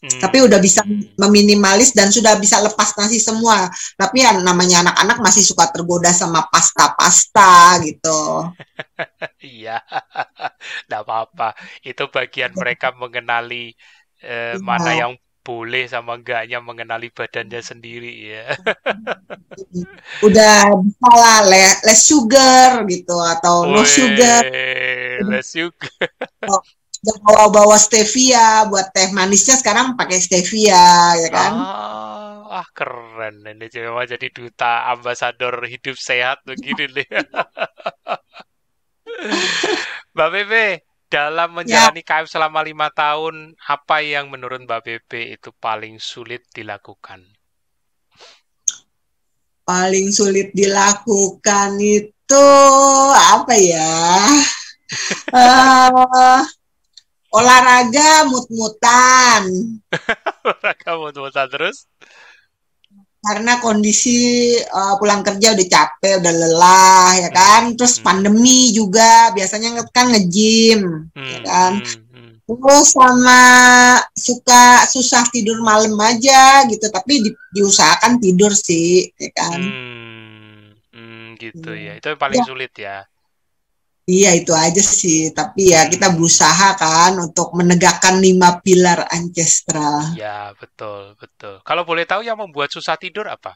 [0.00, 1.04] Tapi udah bisa Hmm.
[1.20, 3.68] meminimalis dan sudah bisa lepas nasi semua.
[4.00, 8.48] Tapi ya namanya anak-anak masih suka tergoda sama pasta-pasta gitu.
[9.40, 9.80] Iya,
[10.86, 11.48] nggak apa-apa.
[11.84, 13.72] Itu bagian mereka mengenali
[14.20, 15.00] eh, mana Iya.
[15.06, 18.44] yang boleh sama enggaknya mengenali badannya sendiri ya.
[20.26, 24.44] Udah bisa lah le- less sugar gitu atau no sugar.
[24.44, 25.88] Weh, les juga.
[27.00, 31.52] Udah bawa-bawa stevia buat teh manisnya sekarang pakai stevia ya kan.
[31.56, 33.40] Ah, ah keren.
[33.40, 37.08] Ini cuma jadi duta ambasador hidup sehat begini nih.
[40.16, 45.50] Mbak Bebe, dalam Ya, menjalani KF selama lima tahun, apa yang menurut Mbak Bebe itu
[45.56, 47.24] paling sulit dilakukan?
[49.70, 52.46] paling sulit dilakukan itu
[53.14, 53.94] apa ya?
[55.30, 56.42] Eh,
[57.38, 59.42] olahraga mut-mutan
[60.84, 61.76] Kamu tuh terus?
[63.20, 64.16] karena kondisi
[64.56, 67.62] eh, pulang kerja udah capek, udah lelah ya Hmm, kan.
[67.76, 70.80] Terus hmm, pandemi juga biasanya kan nge-gym
[71.28, 71.72] ya hmm, kan.
[71.72, 72.30] hmm, hmm.
[72.48, 73.42] Terus sama
[74.18, 79.60] suka susah tidur malam aja gitu, tapi di- diusahakan tidur sih ya kan.
[79.60, 81.90] Hmm, hmm, gitu ya.
[81.90, 81.98] Hmm.
[81.98, 83.09] Itu yang paling Ya, sulit ya.
[84.08, 90.16] Iya itu aja sih, tapi ya kita berusaha kan untuk menegakkan lima pilar ancestral.
[90.16, 91.60] ya betul, betul.
[91.62, 93.54] Kalau boleh tahu yang membuat susah tidur apa?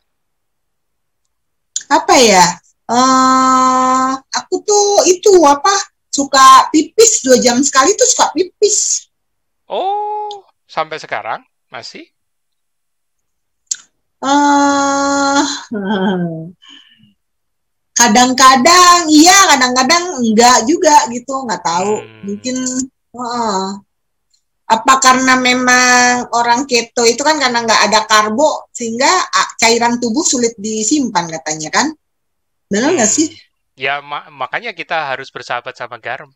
[1.90, 2.44] Apa ya?
[2.84, 5.72] Eh, aku tuh itu apa?
[6.12, 9.08] Suka pipis dua jam sekali tuh suka pipis.
[9.66, 11.40] Oh, sampai sekarang
[11.72, 12.04] masih?
[14.24, 15.42] Eh,
[17.94, 21.94] kadang-kadang iya, kadang-kadang enggak juga gitu, nggak tahu.
[22.26, 22.56] Mungkin
[23.14, 23.68] Hmm, eh,
[24.64, 29.08] apa karena memang orang keto itu kan karena nggak ada karbo sehingga
[29.60, 31.86] cairan tubuh sulit disimpan katanya kan?
[32.68, 33.28] Benar nggak sih?
[33.30, 33.42] hmm.
[33.74, 36.30] Ya, ma- makanya kita harus bersahabat sama garam.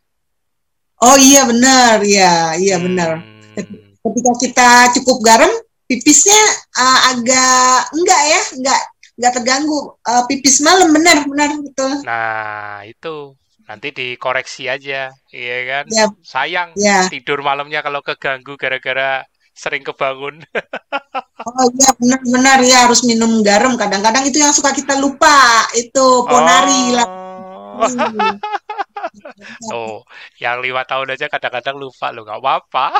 [0.99, 3.23] Oh iya benar, iya iya benar.
[3.23, 4.69] Hmm, Ketika kita
[4.99, 5.51] cukup garam,
[5.87, 6.41] pipisnya
[6.75, 8.81] uh, agak enggak ya, enggak
[9.19, 9.99] enggak terganggu.
[10.07, 11.91] Uh, pipis malam benar benar betul.
[12.07, 13.35] Nah, itu
[13.67, 15.85] nanti dikoreksi aja, iya kan?
[15.91, 17.05] Ya Sayang ya.
[17.11, 20.39] tidur malamnya kalau keganggu gara-gara sering kebangun.
[21.39, 23.79] Oh iya benar benar ya harus minum garam.
[23.79, 27.07] Kadang-kadang itu yang suka kita lupa itu ponari lah.
[27.07, 27.87] Oh,
[28.99, 29.71] Hmm.
[29.71, 29.95] oh,
[30.43, 32.85] yang lima tahun aja kadang-kadang lupa loh, nggak apa-apa.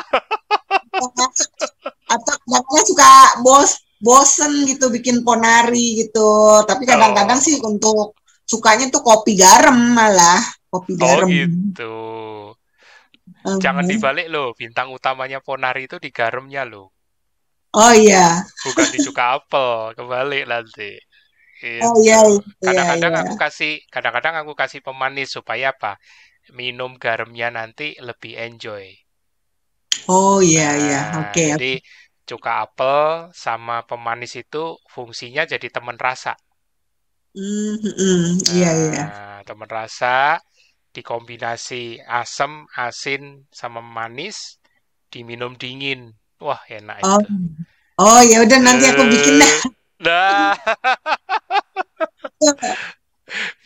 [2.10, 3.12] Atau kadang-kadang suka
[3.44, 3.70] bos
[4.06, 6.20] bosen gitu bikin ponari gitu.
[6.68, 8.16] Tapi kadang-kadang Oh, sih untuk
[8.50, 10.40] sukanya tuh kopi garam malah
[10.72, 11.30] kopi oh garam.
[11.30, 11.82] gitu.
[13.62, 13.90] Jangan Hmm.
[13.92, 16.86] dibalik loh, bintang utamanya Ponari itu di garamnya loh,
[17.74, 18.44] Oh iya.
[18.64, 20.90] bukan di cuka apel, kebalik nanti.
[21.86, 22.00] Oh Itu.
[22.02, 22.18] iya
[22.64, 23.20] iya Kadang-kadang iya.
[23.22, 25.92] aku kasih, kadang-kadang aku kasih pemanis supaya apa?
[26.58, 28.84] Minum garamnya nanti lebih enjoy.
[30.16, 30.98] Oh iya iya.
[31.10, 31.46] Nah, Oke.
[31.48, 31.66] jadi
[32.30, 33.00] cuka apel
[33.44, 34.62] sama pemanis itu
[34.94, 36.32] fungsinya jadi teman rasa.
[37.34, 38.22] Hmm, hmm, hmm.
[38.54, 39.02] Iya iya.
[39.10, 40.38] Nah, teman rasa
[40.94, 44.58] dikombinasi asam, asin, sama manis,
[45.12, 46.14] diminum dingin.
[46.42, 47.26] Wah, enak Oh itu.
[48.00, 49.54] oh ya udah nanti aku bikin dah.
[50.00, 50.56] Nah,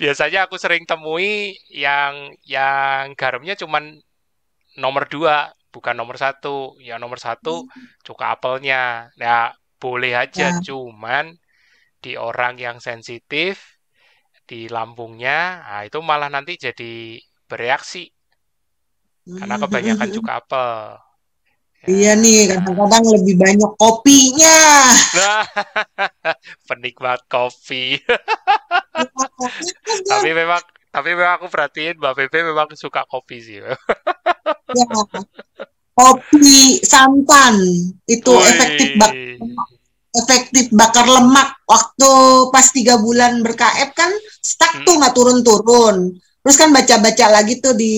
[0.00, 3.98] biasanya aku sering temui yang yang garamnya cuman
[4.78, 6.78] nomor dua bukan nomor satu.
[6.78, 7.66] Ya nomor satu
[8.06, 9.10] cuka apelnya.
[9.18, 9.52] Ya
[9.82, 10.60] boleh aja, Ya.
[10.64, 11.34] cuman
[12.04, 13.80] di orang yang sensitif
[14.44, 17.16] di lambungnya, nah itu malah nanti jadi
[17.48, 18.12] bereaksi
[19.40, 20.16] karena kebanyakan Hmm.
[20.20, 20.72] cuka apel.
[21.84, 22.14] Iya Ya.
[22.16, 24.58] nih, kadang-kadang lebih banyak kopinya.
[25.16, 25.44] Nah,
[26.68, 28.00] penikmat kopi.
[30.08, 30.62] Ya, Tapi memang
[30.94, 33.58] tapi memang aku perhatiin Mbak Pepe memang suka kopi sih.
[34.74, 34.86] ya.
[35.94, 37.54] Kopi santan
[38.10, 39.14] itu efektif bak
[40.14, 41.54] efektif bakar lemak.
[41.66, 42.10] Waktu
[42.50, 44.10] pas tiga bulan ber-KF kan
[44.42, 45.00] stuck tuh Hmm.
[45.02, 45.96] nggak turun-turun.
[46.44, 47.94] Terus kan baca-baca lagi tuh di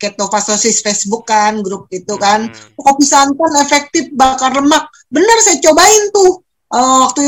[0.00, 2.48] ketofastosis Facebook kan, grup itu kan.
[2.48, 2.72] Hmm.
[2.76, 4.88] Kopi santan efektif bakar lemak.
[5.12, 6.40] Bener saya cobain tuh.
[6.70, 7.22] Eh, waktu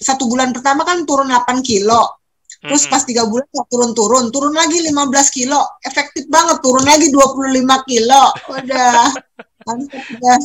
[0.00, 2.15] satu bulan pertama kan turun 8 kilo.
[2.66, 8.22] Terus pas tiga bulan turun-turun, turun lagi 15 kilo, efektif banget, turun lagi 25 kilo,
[8.50, 9.06] udah
[9.66, 10.38] mantap udah.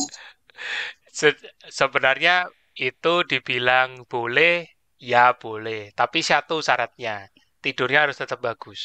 [1.18, 2.34] Se- sebenarnya
[2.88, 4.54] itu dibilang boleh,
[5.12, 5.80] ya boleh.
[5.98, 7.14] Tapi satu syaratnya,
[7.62, 8.80] tidurnya harus tetap bagus.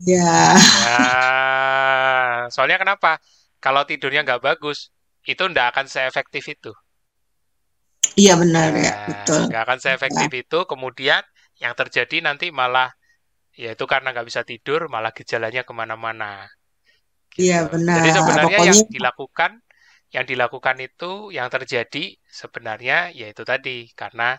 [0.00, 3.08] Ya, Nah, soalnya kenapa?
[3.64, 4.78] Kalau tidurnya nggak bagus,
[5.30, 6.70] itu nggak akan seefektif itu.
[8.20, 9.42] iya benar ya, Nah, betul.
[9.46, 10.58] nggak akan seefektif itu.
[10.70, 11.22] Kemudian
[11.64, 12.88] yang terjadi nanti malah,
[13.62, 16.30] ya itu karena nggak bisa tidur, malah gejalanya ke mana-mana.
[17.42, 17.64] Iya Gitu.
[17.72, 17.94] benar.
[17.94, 19.52] Jadi sebenarnya yang Pokoknya dilakukan,
[20.14, 22.04] yang dilakukan itu, yang terjadi
[22.40, 24.36] sebenarnya yaitu tadi karena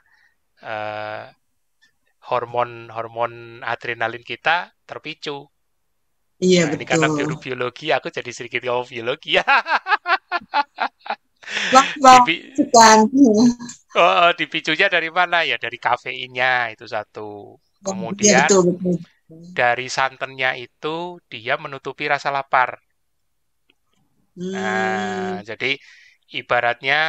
[0.64, 1.24] eh,
[2.30, 3.34] hormon-hormon
[3.74, 4.58] adrenalin kita
[4.90, 5.38] terpicu.
[6.46, 7.16] iya Nah, ini karena betul.
[7.16, 9.44] biolo- biologi, aku jadi sedikit ngomong biologi ya.
[12.14, 12.28] Oh,
[13.98, 15.38] oh, dipicunya dari mana?
[15.50, 17.58] Ya dari kafeinnya itu satu.
[18.22, 18.96] Iya Kemudian betul betul.
[19.60, 20.96] dari santannya itu
[21.32, 22.70] dia menutupi rasa lapar.
[24.36, 25.72] Hmm, Nah, jadi
[26.40, 27.00] ibaratnya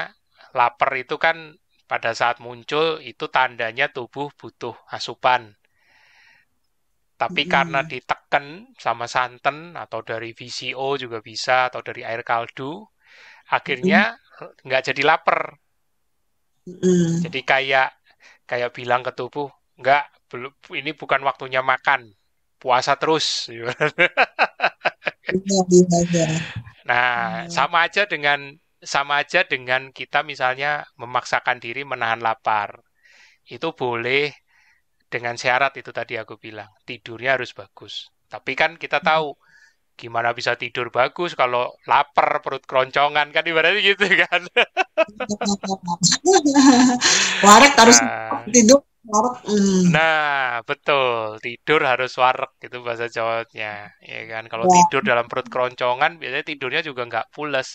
[0.58, 1.36] lapar itu kan
[1.90, 5.42] pada saat muncul itu tandanya tubuh butuh asupan.
[7.22, 8.46] Tapi karena hmm, ditekan
[8.84, 12.72] sama santan atau dari VCO juga bisa atau dari air kaldu,
[13.56, 14.00] akhirnya
[14.66, 15.40] nggak jadi lapar.
[16.66, 17.22] hmm.
[17.22, 17.88] Jadi kayak
[18.50, 19.48] kayak bilang ke tubuh,
[19.80, 22.00] nggak, belum, ini bukan waktunya makan,
[22.60, 23.26] puasa terus.
[25.32, 26.26] Iya iya iya.
[26.88, 28.40] Nah, Hmm, sama aja dengan
[28.82, 32.70] sama aja dengan kita misalnya memaksakan diri menahan lapar.
[33.46, 34.32] Itu boleh
[35.12, 37.94] dengan syarat itu tadi aku bilang, tidurnya harus bagus.
[38.32, 39.36] Tapi kan kita tahu
[40.00, 44.40] gimana bisa tidur bagus kalau lapar perut keroncongan kan ibaratnya gitu kan.
[47.44, 49.34] Warek harus Nah, tidur warek.
[49.46, 49.82] Hmm.
[49.94, 53.70] nah, betul, tidur harus warek gitu bahasa Jawanya,
[54.10, 54.44] ya kan.
[54.52, 57.68] Kalau Ya, tidur dalam perut keroncongan biasanya tidurnya juga nggak pules.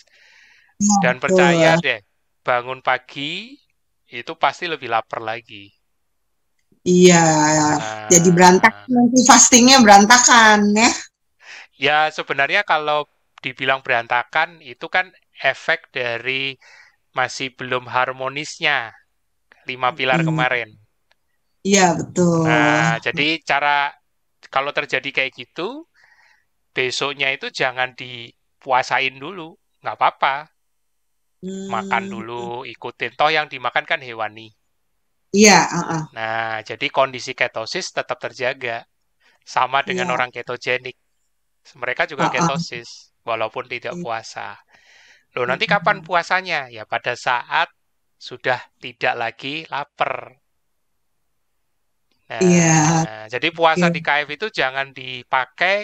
[0.80, 1.24] ya, Dan betul.
[1.24, 2.00] percaya deh,
[2.46, 3.24] bangun pagi
[4.20, 5.64] itu pasti lebih lapar lagi.
[6.88, 7.20] Iya,
[8.08, 10.88] jadi berantakan Nah, nanti fastingnya berantakan ya.
[11.86, 13.00] Ya sebenarnya kalau
[13.44, 15.06] dibilang berantakan itu kan
[15.52, 16.42] efek dari
[17.18, 18.78] masih belum harmonisnya
[19.70, 20.70] lima pilar Hmm, kemarin.
[21.68, 22.44] Iya betul.
[22.46, 23.94] Nah, jadi cara
[24.54, 25.68] kalau terjadi kayak gitu,
[26.76, 29.48] besoknya itu jangan dipuasain dulu,
[29.84, 30.36] nggak apa-apa.
[31.74, 33.12] Makan Hmm, dulu, ikutin.
[33.20, 34.48] Toh yang dimakan kan hewani.
[35.38, 36.04] iya, uh-uh.
[36.16, 38.78] Nah, jadi kondisi ketosis tetap terjaga.
[39.56, 40.96] Sama dengan Iya, orang ketogenik.
[41.82, 42.28] Mereka juga uh-uh.
[42.34, 42.90] ketosis,
[43.30, 44.04] walaupun tidak Iya.
[44.04, 44.56] puasa.
[45.36, 46.08] Loh, nanti kapan Mm-mm.
[46.08, 46.60] puasanya?
[46.76, 47.70] Ya pada saat
[48.28, 50.14] sudah tidak lagi lapar.
[52.44, 53.94] Iya, Nah, jadi puasa oke.
[53.96, 55.76] di KF itu jangan dipakai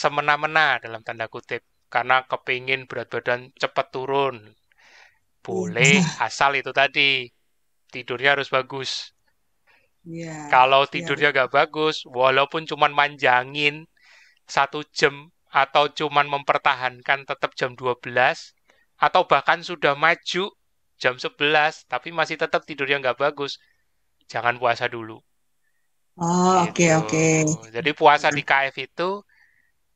[0.00, 1.62] semena-mena dalam tanda kutip.
[1.94, 4.36] Karena kepingin berat badan cepat turun.
[5.46, 7.10] Boleh, Iya, asal itu tadi.
[7.92, 8.90] Tidurnya harus bagus.
[10.06, 13.74] iya, Kalau iya, tidurnya gak bagus, walaupun cuman manjangin
[14.48, 18.56] satu jam atau cuman mempertahankan tetap jam 12
[18.96, 20.44] atau bahkan sudah maju
[21.02, 23.58] jam 11 tapi masih tetap tidurnya nggak bagus,
[24.32, 25.20] jangan puasa dulu.
[26.16, 26.96] Oh, oke, Gitu.
[27.00, 27.26] oke.
[27.74, 29.08] Jadi puasa di KF itu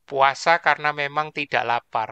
[0.09, 2.09] puasa karena memang tidak lapar,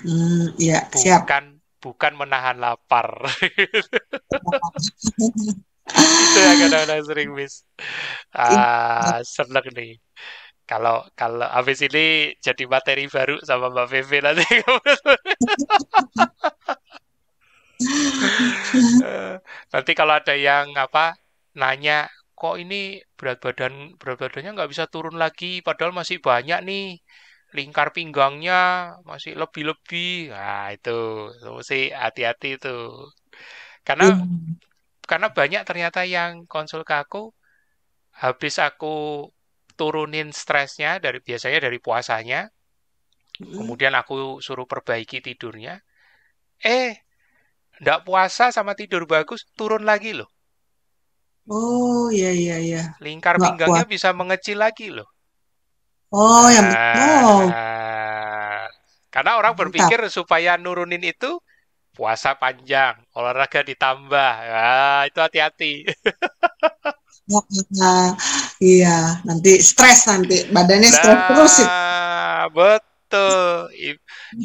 [0.00, 1.28] Hmm, iya, siap.
[1.28, 1.44] bukan
[1.80, 3.08] bukan menahan lapar.
[6.24, 7.54] Itu yang kadang-kadang sering miss.
[8.50, 8.60] Iya,
[9.00, 9.90] Ah, seneng nih.
[10.70, 12.00] Kalau kalau habis ini
[12.46, 14.46] jadi materi baru sama Mbak Vivi nanti.
[19.04, 19.32] Eh,
[19.72, 21.00] Nanti kalau ada yang apa
[21.60, 21.92] nanya,
[22.38, 22.74] kok ini
[23.18, 26.82] berat badan berat badannya nggak bisa turun lagi, padahal masih banyak nih.
[27.58, 28.54] lingkar pinggangnya
[29.10, 30.06] masih lebih-lebih.
[30.34, 30.90] Nah, itu,
[31.36, 32.68] itu mesti hati-hati itu.
[33.86, 34.14] Karena Iya.
[35.10, 37.18] karena banyak ternyata yang konsul ke aku
[38.22, 38.94] habis aku
[39.80, 42.40] turunin stresnya dari biasanya dari puasanya,
[43.56, 44.16] kemudian aku
[44.46, 45.74] suruh perbaiki tidurnya.
[46.78, 46.90] Eh,
[47.82, 50.30] ndak puasa sama tidur bagus, turun lagi loh.
[51.56, 52.80] Oh, iya, iya, iya.
[53.04, 53.86] Lingkar Nggak pinggangnya kuat.
[53.92, 55.08] bisa mengecil lagi loh.
[56.12, 58.66] Oh, yang, oh, Nah,
[59.14, 59.60] karena orang mantap.
[59.60, 61.40] berpikir supaya nurunin itu
[61.96, 64.32] puasa panjang, olahraga ditambah.
[64.52, 65.72] Nah, itu hati-hati.
[67.70, 68.16] Nah,
[68.60, 70.36] iya, nanti stres nanti.
[70.54, 71.54] Badannya stres terus.
[71.60, 73.68] Nah, betul.
[73.88, 74.02] I-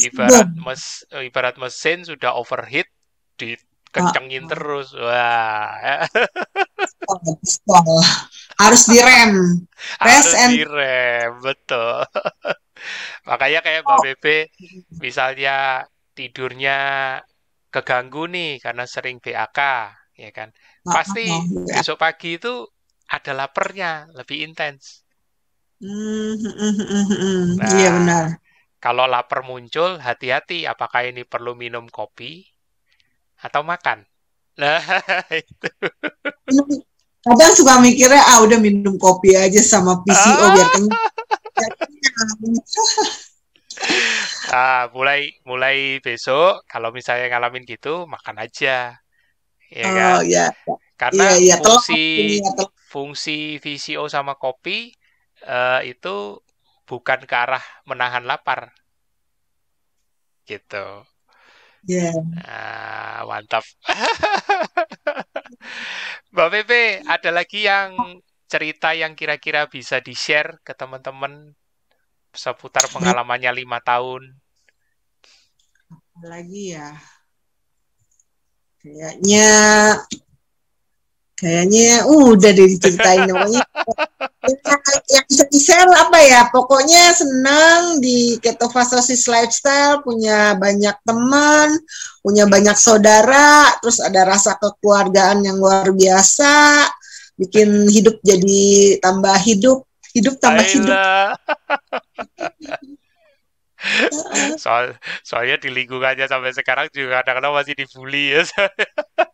[0.08, 0.84] ibarat mes
[1.30, 2.88] ibarat mesin sudah overheat,
[3.98, 4.88] Ah, dikencengin terus.
[4.98, 6.06] Wah,
[7.44, 7.86] stop.
[8.60, 9.34] Harus direm.
[10.02, 12.06] Harus and direm, betul.
[13.30, 14.04] Makanya kayak Mbak stop.
[14.04, 14.38] Bebe,
[15.04, 15.52] misalnya
[16.18, 16.72] tidurnya
[17.74, 19.60] keganggu nih karena sering BAK,
[20.24, 20.50] ya kan?
[20.88, 21.76] Ah, Pasti ah, ya.
[21.76, 22.54] besok pagi itu
[23.10, 25.06] ada laparnya lebih intens.
[25.82, 27.44] Hmm, hmm, hmm, hmm.
[27.60, 28.26] Iya Nah, benar.
[28.84, 32.32] kalau lapar muncul, hati-hati apakah ini perlu minum kopi
[33.46, 34.00] atau makan.
[34.60, 34.80] Nah,
[35.42, 35.68] itu.
[37.26, 40.94] Kadang suka mikirnya, ah udah minum kopi aja sama PCO biar Ah, kenyang.
[44.54, 45.76] ah, mulai mulai
[46.06, 48.70] besok kalau misalnya ngalamin gitu, makan aja,
[49.80, 50.16] ya Oh kan?
[50.32, 52.72] ya, iya Karena iya ini fungsi ya telat.
[52.92, 54.96] fungsi VCO sama kopi
[55.44, 56.40] eh, itu
[56.90, 58.72] bukan ke arah menahan lapar
[60.50, 60.86] gitu.
[61.86, 62.10] Ya.
[62.46, 63.64] Ah, mantap.
[66.34, 68.22] Mbak Pepe, ada lagi yang
[68.52, 71.54] cerita yang kira-kira bisa di-share ke teman-teman
[72.36, 74.22] seputar pengalamannya lima tahun?
[76.24, 76.88] Lagi ya,
[78.82, 79.50] kayaknya
[81.36, 83.62] kayaknya uh, udah deh diceritain pokoknya
[85.12, 91.76] yang bisa di share apa ya pokoknya senang di ketofastosis lifestyle punya banyak teman
[92.24, 96.88] punya banyak saudara terus ada rasa kekeluargaan yang luar biasa
[97.36, 99.84] bikin hidup jadi tambah hidup
[100.16, 101.36] hidup tambah hidup Ayolah.
[104.58, 108.42] Soal, soalnya di lingkungannya sampai sekarang juga kadang-kadang masih dibully ya.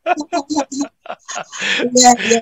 [1.93, 2.41] ya, ya.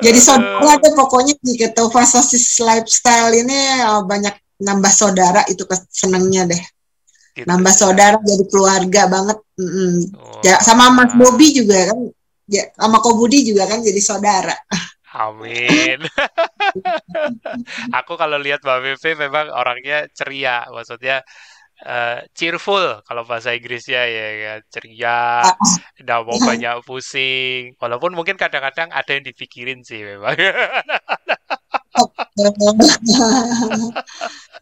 [0.00, 6.62] jadi saudara deh pokoknya di ketofastosis lifestyle ini uh, banyak nambah saudara itu senangnya deh
[7.36, 7.76] Gitu nambah ya.
[7.76, 10.08] saudara jadi keluarga banget Mm-mm.
[10.40, 11.98] ya Wah, sama Mas Bobi juga kan
[12.48, 14.56] ya, sama Ko Budi juga kan jadi saudara
[15.16, 16.00] amin.
[18.04, 21.24] Aku kalau lihat Mbak Pepe memang orangnya ceria, maksudnya
[21.84, 24.52] eh, cheerful kalau bahasa Inggrisnya ya, ya.
[24.72, 25.44] ceria,
[26.02, 27.76] nggak mau banyak pusing.
[27.80, 30.36] Walaupun mungkin kadang-kadang ada yang dipikirin sih memang.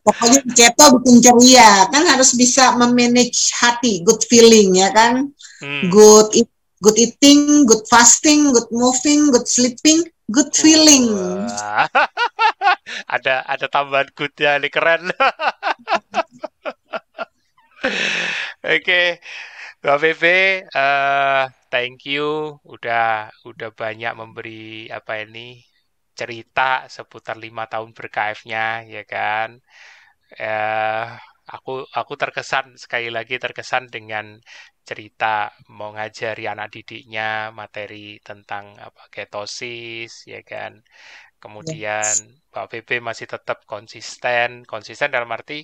[0.04, 5.32] pokoknya keto bikin ceria kan harus bisa memanage hati good feeling ya kan
[5.64, 5.88] Hmm.
[5.88, 6.50] good eat,
[6.84, 11.08] good eating good fasting good moving good sleeping good feeling
[13.14, 15.08] ada ada tambahan goodnya ini keren.
[18.64, 18.94] Oke,
[19.82, 20.36] Mbak Pepe,
[20.76, 22.22] eh, thank you
[22.74, 25.40] udah udah banyak memberi apa ini
[26.18, 26.62] cerita
[26.96, 28.64] seputar lima tahun ber-KF-nya,
[28.94, 29.48] ya kan?
[30.40, 31.04] Eh,
[31.54, 34.26] aku aku terkesan sekali lagi terkesan dengan
[34.88, 35.26] cerita
[35.78, 37.96] mau ngajari anak didiknya materi
[38.28, 40.72] tentang apa ketosis, ya kan?
[41.42, 42.16] Kemudian
[42.52, 45.54] Mbak Pepe masih tetap konsisten, konsisten dalam arti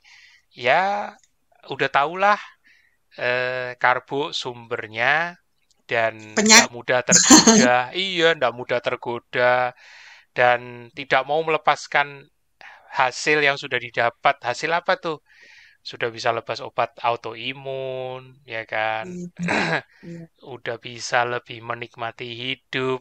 [0.67, 0.75] ya
[1.75, 2.39] udah tahulah
[3.19, 5.37] eh, karbo sumbernya
[5.91, 6.15] dan
[6.47, 7.93] tidak mudah tergoda.
[7.97, 9.75] iya, tidak mudah tergoda
[10.39, 10.61] dan
[10.99, 12.09] tidak mau melepaskan
[13.01, 14.37] hasil yang sudah didapat.
[14.43, 15.19] Hasil apa tuh?
[15.91, 19.07] Sudah bisa lepas obat autoimun, ya kan?
[19.07, 19.29] Iya,
[20.03, 20.25] iya.
[20.55, 23.01] Udah bisa lebih menikmati hidup,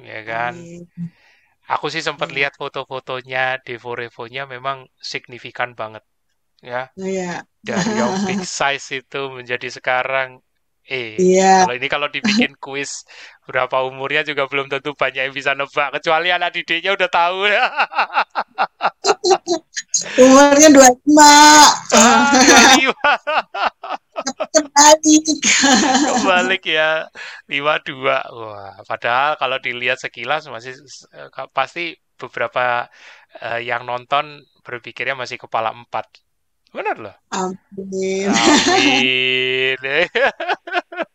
[0.00, 0.54] ya kan?
[0.56, 1.10] Amin.
[1.74, 2.36] Aku sih sempat Iya.
[2.36, 4.78] lihat foto-fotonya, Devo-Revonya memang
[5.12, 6.04] signifikan banget,
[6.64, 6.88] ya.
[6.96, 7.44] Iya.
[7.60, 10.40] Dari yang big size itu menjadi sekarang
[10.84, 11.64] Eh, Iya.
[11.64, 13.08] kalau ini kalau dibikin kuis
[13.48, 17.48] berapa umurnya juga belum tentu banyak yang bisa nebak, kecuali anak didiknya udah tahu.
[20.20, 21.16] Umurnya 25.
[21.96, 22.92] ah, 25.
[24.52, 25.14] Kembali.
[26.20, 27.08] Kebalik ya,
[27.48, 28.20] 52.
[28.28, 30.76] Wah, padahal kalau dilihat sekilas masih
[31.56, 32.86] pasti beberapa
[33.40, 36.23] uh, yang nonton berpikirnya masih kepala empat.
[36.74, 37.16] Benar loh.
[37.30, 38.28] Amin.
[38.28, 39.78] Amin.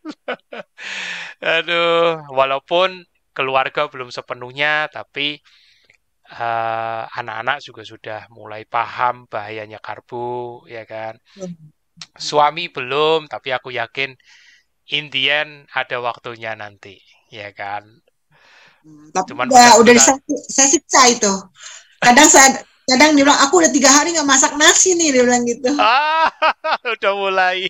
[1.43, 3.03] Aduh, walaupun
[3.35, 5.39] keluarga belum sepenuhnya, tapi
[6.29, 11.19] eh, anak-anak juga sudah mulai paham bahayanya karbo, ya kan?
[12.19, 14.15] Suami belum, tapi aku yakin
[14.95, 16.97] in the end ada waktunya nanti,
[17.31, 17.83] ya kan?
[18.83, 21.33] Hmm, Tapi Cuman udah udah saya, saya siksa itu.
[21.99, 22.49] Kadang saya
[22.89, 25.69] kadang dia bilang aku udah tiga hari nggak masak nasi nih dia bilang gitu.
[25.81, 26.29] ah,
[26.83, 27.69] udah mulai.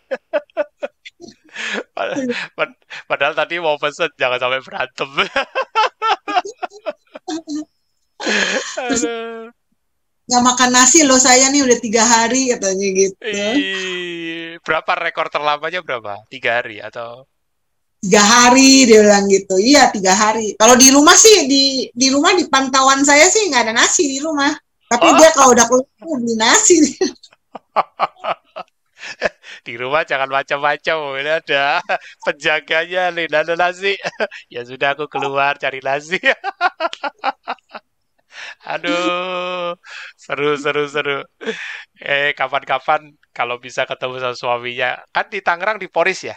[1.91, 5.09] Pad- pad- Padahal tadi mau pesen jangan sampai berantem.
[8.75, 9.03] Terus
[10.29, 13.17] nggak makan nasi loh saya nih udah tiga hari katanya gitu.
[14.61, 16.21] Berapa rekor terlamanya berapa?
[16.29, 17.25] Tiga hari atau?
[17.99, 19.59] Tiga hari dia bilang gitu.
[19.59, 20.55] Iya tiga hari.
[20.55, 24.23] Kalau di rumah sih di di rumah di pantauan saya sih nggak ada nasi di
[24.23, 24.53] rumah.
[24.89, 26.81] Tapi Oh, dia kalau udah keluar beli nasi.
[29.67, 30.97] di rumah jangan macam-macam.
[31.21, 31.77] Ini ada
[32.25, 33.93] penjaganya, nih, ada nasi.
[34.53, 36.17] Ya sudah aku keluar cari nasi.
[38.71, 39.75] Aduh,
[40.17, 41.17] seru, seru, seru.
[41.99, 44.89] Eh, kapan-kapan kalau bisa ketemu sama suaminya.
[45.13, 46.35] Kan di Tangerang di Poris ya?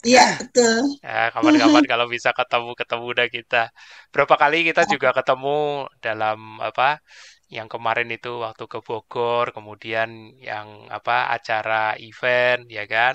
[0.00, 0.96] Iya betul.
[1.04, 3.62] Ya, kapan-kapan kalau bisa ketemu-ketemu dah kita.
[4.08, 6.96] Berapa kali kita juga ketemu dalam apa?
[7.56, 10.08] Yang kemarin itu waktu ke Bogor, kemudian
[10.48, 13.14] yang apa acara event, ya kan?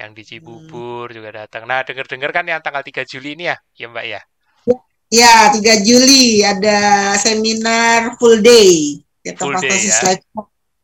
[0.00, 0.28] Yang di Hmm.
[0.30, 1.62] Cibubur juga datang.
[1.70, 4.20] Nah, denger-denger kan yang tanggal 3 Juli ini ya, ya Mbak ya?
[5.08, 6.78] Ya 3 Juli ada
[7.16, 9.00] seminar full day.
[9.24, 10.02] Kita Full day ya.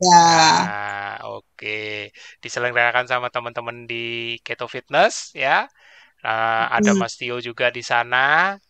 [0.03, 0.25] Ya.
[0.61, 1.69] Nah, oke.
[2.43, 3.95] Diselenggarakan sama teman-teman di
[4.47, 5.67] Keto Fitness ya.
[6.25, 7.01] Nah, ada Hmm.
[7.01, 8.19] Mas Tio juga di sana,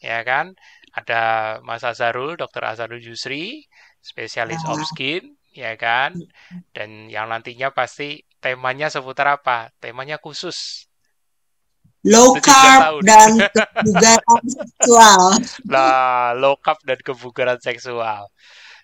[0.08, 0.46] ya kan?
[0.94, 1.22] Ada
[1.66, 2.62] Mas Azharul, Dr.
[2.70, 3.66] Azharul Yusri,
[3.98, 4.70] spesialis Ya.
[4.70, 6.14] of skin, ya kan?
[6.70, 9.74] Dan yang nantinya pasti temanya seputar apa?
[9.82, 10.86] Temanya khusus.
[12.04, 15.20] Low 17 carb dan kebugaran seksual.
[15.66, 18.28] Nah, low carb dan kebugaran seksual.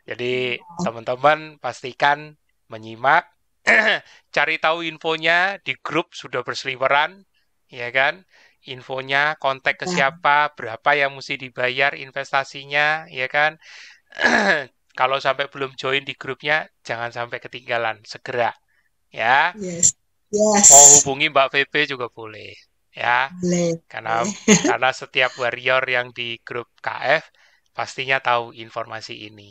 [0.09, 2.35] Jadi, teman-teman pastikan
[2.73, 3.29] menyimak,
[4.35, 7.23] cari tahu infonya di grup sudah berseliweran,
[7.69, 8.25] ya kan?
[8.69, 9.93] Infonya, kontak ke Ya.
[9.95, 13.57] siapa, berapa yang mesti dibayar investasinya, ya kan?
[14.99, 18.53] Kalau sampai belum join di grupnya, jangan sampai ketinggalan, segera,
[19.13, 19.55] ya.
[19.59, 19.95] Yes.
[20.71, 20.95] Mau Yes.
[21.01, 22.53] hubungi Mbak VP juga boleh,
[22.95, 23.33] ya.
[23.43, 23.81] Boleh.
[23.91, 24.11] Karena
[24.67, 27.25] karena setiap warrior yang di grup KF
[27.77, 29.51] pastinya tahu informasi ini,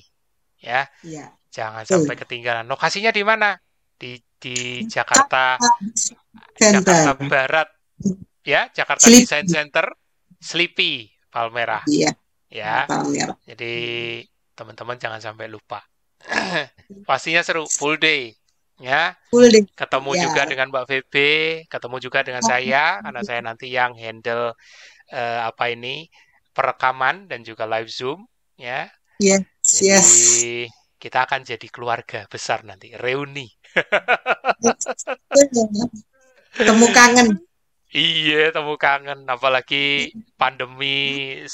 [0.61, 0.87] ya.
[1.03, 1.33] Ya.
[1.55, 2.65] Jangan sampai ketinggalan.
[2.71, 3.57] Lokasinya di mana?
[4.01, 5.57] Di di Jakarta,
[6.57, 6.93] Center.
[6.95, 7.67] Jakarta Barat,
[8.49, 9.29] ya, Jakarta Sleepy.
[9.29, 9.85] Design Center,
[10.41, 12.17] Sleepy, Palmerah, Iya.
[12.49, 12.89] ya.
[12.89, 13.37] Palmerah.
[13.45, 13.73] Jadi
[14.57, 15.85] teman-teman jangan sampai lupa.
[17.09, 18.33] Pastinya seru, full day,
[18.81, 19.13] ya.
[19.29, 19.63] Full day.
[19.71, 20.21] Ketemu Ya.
[20.25, 21.13] juga dengan Mbak VB,
[21.69, 24.57] ketemu juga dengan saya, karena saya nanti yang handle
[25.09, 26.05] eh, apa ini
[26.53, 28.25] perekaman dan juga live zoom,
[28.57, 28.89] ya.
[29.21, 29.45] Yes.
[29.81, 30.05] Yes.
[30.05, 30.69] Jadi
[30.99, 33.47] kita akan jadi keluarga besar nanti, reuni.
[36.59, 37.39] Temu kangen.
[37.97, 39.19] Iya, temu kangen.
[39.33, 39.75] Apalagi
[40.39, 40.85] pandemi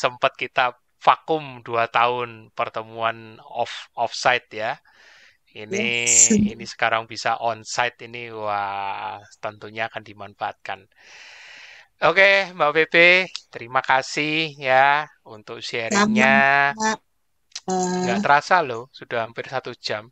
[0.02, 0.62] sempat kita
[1.06, 3.18] vakum dua tahun pertemuan
[3.62, 3.74] off
[4.04, 4.72] offsite ya.
[5.62, 6.30] Ini Yes.
[6.52, 10.80] ini sekarang bisa onsite ini wah tentunya akan dimanfaatkan.
[12.04, 13.08] Oke, Mbak Pepe,
[13.54, 16.28] terima kasih ya untuk sharingnya.
[17.68, 20.04] Eh, Nggak terasa loh, sudah hampir satu jam.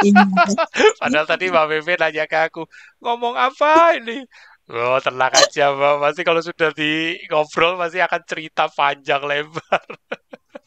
[0.00, 0.22] ini.
[1.00, 2.62] Padahal tadi Mbak Pepe nanya ke aku,
[3.02, 4.24] ngomong apa ini?
[4.68, 5.94] Oh, tenang aja, Mbak.
[6.04, 9.84] Pasti kalau sudah di ngobrol pasti akan cerita panjang lebar.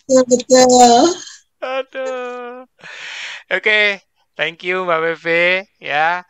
[0.10, 1.06] Betul, betul.
[1.62, 2.66] Aduh.
[3.54, 4.02] Oke,
[4.34, 6.26] thank you Mbak Pepe ya.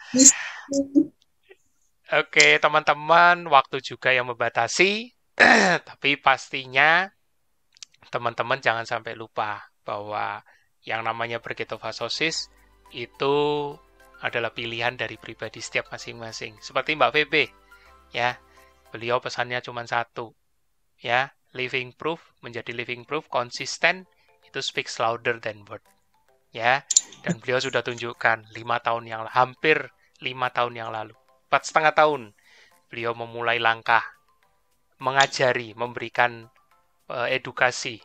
[2.12, 5.16] Oke, teman-teman, waktu juga yang membatasi,
[5.88, 7.08] tapi pastinya
[8.12, 10.44] teman-teman jangan sampai lupa bahwa
[10.84, 12.52] yang namanya berketofasosis
[12.92, 13.36] itu
[14.20, 16.60] adalah pilihan dari pribadi setiap masing-masing.
[16.60, 17.61] Seperti Mbak VB,
[18.12, 18.40] ya,
[18.92, 20.36] beliau pesannya cuma satu,
[21.00, 24.08] ya, living proof menjadi living proof konsisten
[24.48, 25.84] itu speaks louder than word,
[26.56, 26.84] ya.
[27.22, 29.92] Dan beliau sudah tunjukkan lima tahun yang hampir
[30.22, 31.14] lima tahun yang lalu,
[31.50, 32.22] empat setengah tahun,
[32.90, 34.02] beliau memulai langkah
[35.02, 36.46] mengajari, memberikan
[37.10, 37.98] eh, edukasi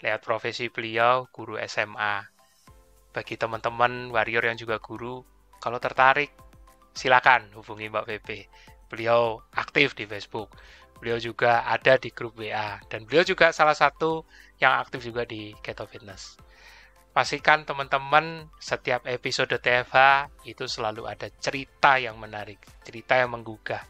[0.00, 2.24] lewat profesi beliau guru SMA.
[3.12, 5.20] Bagi teman-teman warrior yang juga guru,
[5.60, 6.32] kalau tertarik
[6.96, 8.48] silakan hubungi Mbak Pepe.
[8.90, 10.50] Beliau aktif di Facebook.
[11.00, 14.28] Beliau juga ada di grup WA dan beliau juga salah satu
[14.60, 16.36] yang aktif juga di Keto Fitness.
[17.10, 23.82] pastikan teman-teman setiap episode TFH itu selalu ada cerita yang menarik, cerita yang menggugah.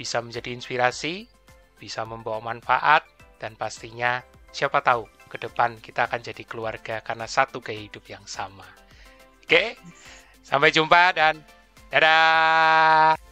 [0.00, 1.28] Bisa menjadi inspirasi,
[1.76, 3.04] bisa membawa manfaat,
[3.36, 8.24] dan pastinya siapa tahu ke depan kita akan jadi keluarga karena satu gaya hidup yang
[8.24, 8.64] sama.
[9.44, 9.76] Oke,
[10.40, 11.44] sampai jumpa dan
[11.92, 13.27] dadah.